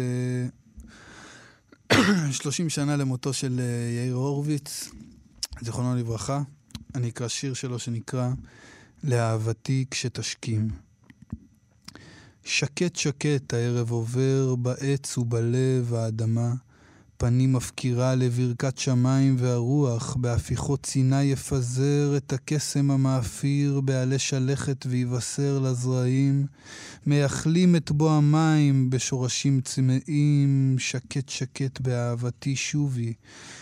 [1.92, 4.90] אה, 30 שנה למותו של אה, יאיר הורוביץ,
[5.60, 6.42] זיכרונו לברכה.
[6.94, 8.30] אני אקרא שיר שלו שנקרא
[9.04, 10.68] "לאהבתי כשתשכים".
[12.44, 16.54] שקט שקט הערב עובר בעץ ובלב האדמה,
[17.18, 26.46] פנים מפקירה לברכת שמיים והרוח, בהפיכות צינה יפזר את הקסם המאפיר, בעלי שלכת ויבשר לזרעים,
[27.06, 33.12] מייחלים את בוא המים בשורשים צמאים, שקט שקט באהבתי שובי,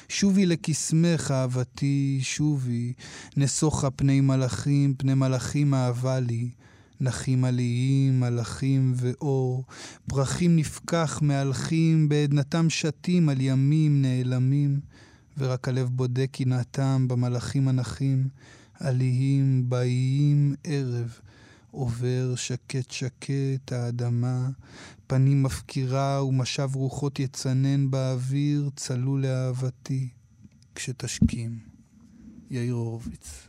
[0.09, 2.93] שובי לקסמך אהבתי שובי,
[3.37, 6.51] נסוכה פני מלאכים, פני מלאכים אהבה לי.
[7.05, 9.65] נחים עליים, מלאכים ואור,
[10.07, 14.81] פרחים נפקח מהלכים, בעדנתם שתים על ימים נעלמים,
[15.39, 18.29] ורק הלב בודק קנאתם במלאכים הנחים,
[18.81, 21.19] עליים, באיים ערב,
[21.71, 24.49] עובר שקט שקט האדמה,
[25.07, 30.09] פנים מפקירה ומשב רוחות יצנן באוויר, צלול לאהבתי,
[30.75, 31.59] כשתשכים.
[32.51, 33.49] יאיר הורוביץ.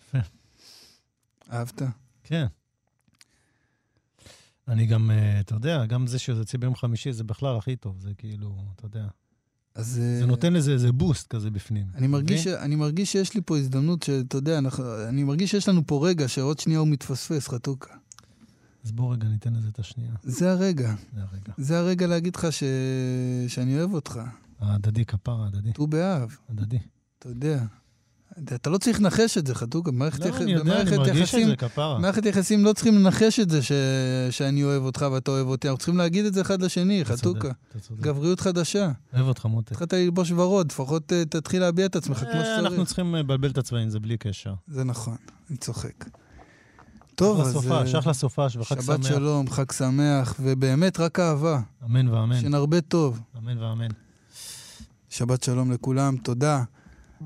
[0.00, 0.18] יפה.
[1.54, 1.82] אהבת?
[2.24, 2.46] כן.
[4.68, 8.00] אני גם, אה, אתה יודע, גם זה שזה יוצא ביום חמישי זה בכלל הכי טוב,
[8.00, 9.06] זה כאילו, אתה יודע.
[9.74, 9.86] אז...
[9.86, 11.86] זה אה, נותן לזה איזה בוסט כזה בפנים.
[11.94, 12.46] אני מרגיש.
[12.46, 12.58] מבין?
[12.60, 15.08] אני מרגיש שיש לי פה הזדמנות, שאתה יודע, אנחנו...
[15.08, 17.94] אני מרגיש שיש לנו פה רגע שעוד שנייה הוא מתפספס, חתוכה.
[18.84, 20.12] אז בוא רגע ניתן לזה את השנייה.
[20.22, 20.94] זה הרגע.
[21.14, 21.52] זה הרגע.
[21.56, 22.62] זה הרגע להגיד לך ש...
[23.48, 24.20] שאני אוהב אותך.
[24.58, 25.72] ההדדי כפרה, הדדי.
[25.72, 26.78] ט"ו באב, הדדי.
[27.18, 27.64] אתה יודע.
[28.54, 29.90] אתה לא צריך לנחש את זה, חתוכה.
[29.90, 31.94] במערכת לא, יח- אני יודע, אני במערכת יחסים- זה, כפרה.
[31.98, 33.72] במערכת יחסים לא צריכים לנחש את זה ש...
[34.30, 37.48] שאני אוהב אותך ואתה אוהב אותי, אנחנו צריכים להגיד את זה אחד לשני, חתוכה.
[38.00, 38.90] גבריות חדשה.
[39.14, 39.72] אוהב אותך, מותק.
[39.72, 42.86] התחלת ללבוש ורוד, לפחות אה, תתחיל להביע את עצמך כמו אה, אנחנו שצריך.
[42.86, 44.54] צריכים לבלבל את הצבעים, זה בלי קשר.
[44.68, 45.16] זה נכון,
[45.50, 46.04] אני צוחק.
[47.14, 47.46] טוב, אז...
[47.46, 49.08] אה, סופש, אחלה סופש וחג שבת שמח.
[49.08, 52.40] שלום, חג שמח, ובאמת רק אהבה, אמן ואמן.
[52.40, 53.20] שנרבה טוב.
[53.38, 53.88] אמן ואמן.
[55.10, 56.62] שבת שלום לכולם, תודה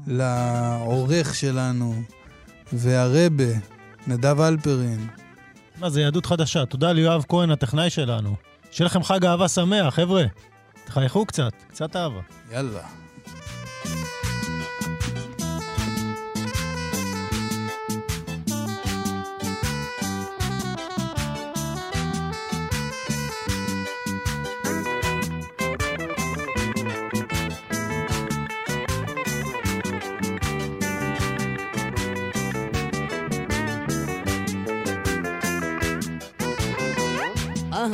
[0.06, 2.02] לעורך שלנו
[2.72, 3.52] והרבה,
[4.06, 5.08] נדב אלפרין.
[5.78, 6.66] מה, זה יהדות חדשה.
[6.66, 8.36] תודה ליואב כהן, הטכנאי שלנו.
[8.70, 10.24] שיהיה לכם חג אהבה שמח, חבר'ה.
[10.84, 12.20] תחייכו קצת, קצת אהבה.
[12.52, 12.82] יאללה.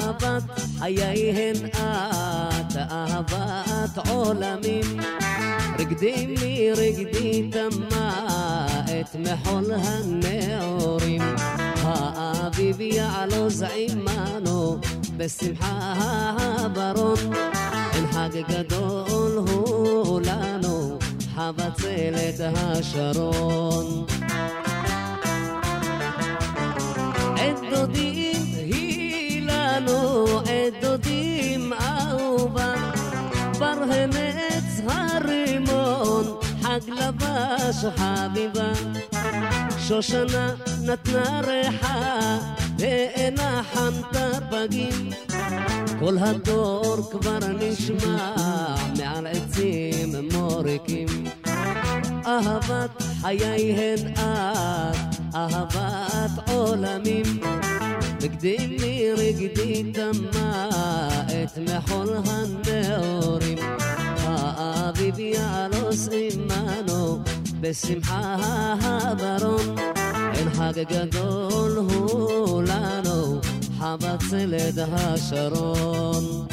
[0.00, 0.42] אהבת
[0.78, 5.00] חיי הן את, אהבת עולמים.
[5.78, 11.22] רגדי מרגדי תמה את מחול הנעורים.
[11.82, 14.78] האביב יעלוז עמנו
[15.16, 15.94] בשמחה
[16.38, 17.18] הברון.
[17.92, 20.98] אין חג גדול הוא לנו,
[21.34, 24.06] חבצלת השרון.
[33.64, 38.72] בר הנץ הרימון, חג לבש חביבה.
[39.78, 42.38] שושנה נתנה ריחה,
[42.78, 45.10] ואינה חנתה פגים.
[45.98, 48.34] כל הדור כבר נשמע
[48.98, 51.08] מעל עצים מוריקים.
[52.26, 57.40] אהבת חיי הן את, אהבת עולמים.
[58.24, 60.68] רגדי מרגדי תמה
[61.26, 63.58] את מחול הנעורים.
[64.18, 67.18] האביב יעלוס עמנו
[67.60, 68.36] בשמחה
[68.80, 69.76] הברון.
[70.34, 73.40] אין חג גדול הוא לנו,
[73.78, 76.46] חבצלת השרון.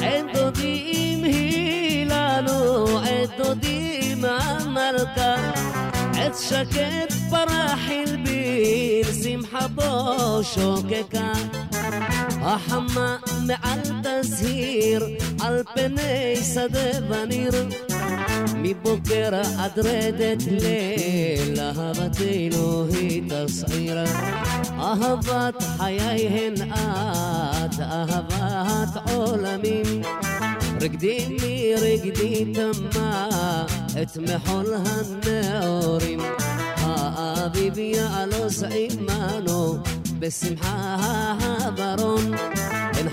[0.00, 2.98] עת דודים היא לנו,
[6.40, 11.32] شكت فرح البير سمحة شوككا
[12.44, 13.18] أحمى
[13.48, 15.18] مع التزهير
[15.48, 17.68] البني سد بنير
[18.54, 24.08] مي بكرة أدريدت ليلة هبتينو هي تصعيرة
[24.80, 30.02] أهبت حيايهن آت أهبت عالمين
[30.82, 31.74] אהבת עולמים.
[31.82, 33.66] רגדי תמה
[34.02, 36.20] את מחול הנעורים.
[36.76, 39.78] האביב יעלוס עמנו
[40.18, 40.96] בשמחה
[41.40, 42.34] הברון.
[42.96, 43.08] אין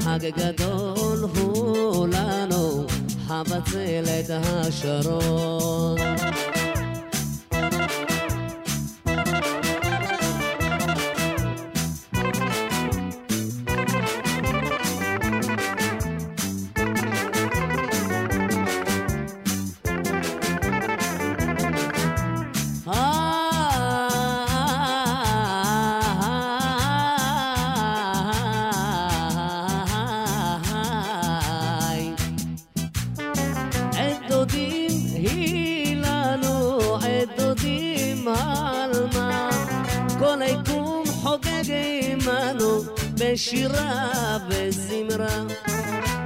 [43.39, 45.43] בשירה וזמרה.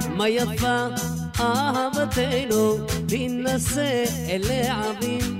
[0.08, 0.86] מה יפה
[1.40, 2.76] אהבתנו,
[3.10, 5.38] להינשא אל העבים.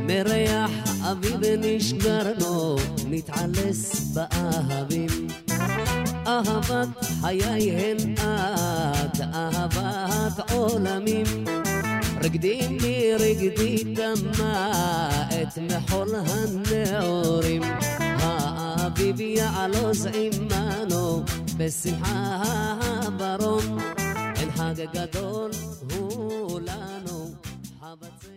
[0.00, 0.70] מריח
[1.10, 2.76] אביב נשגרנו,
[3.06, 5.26] נתעלס באהבים.
[6.26, 6.88] אהבת
[7.20, 11.26] חיי הן את, אהבת עולמים.
[12.22, 14.70] רגדי מרגדי תמה
[15.28, 17.62] את מחול הנעורים.
[18.96, 21.22] האביב יעלוז עמנו,
[21.56, 22.42] בשמחה
[22.80, 23.78] הברון.
[24.36, 25.50] אין חג גדול
[25.92, 27.34] הוא לנו,
[27.80, 28.35] חבצי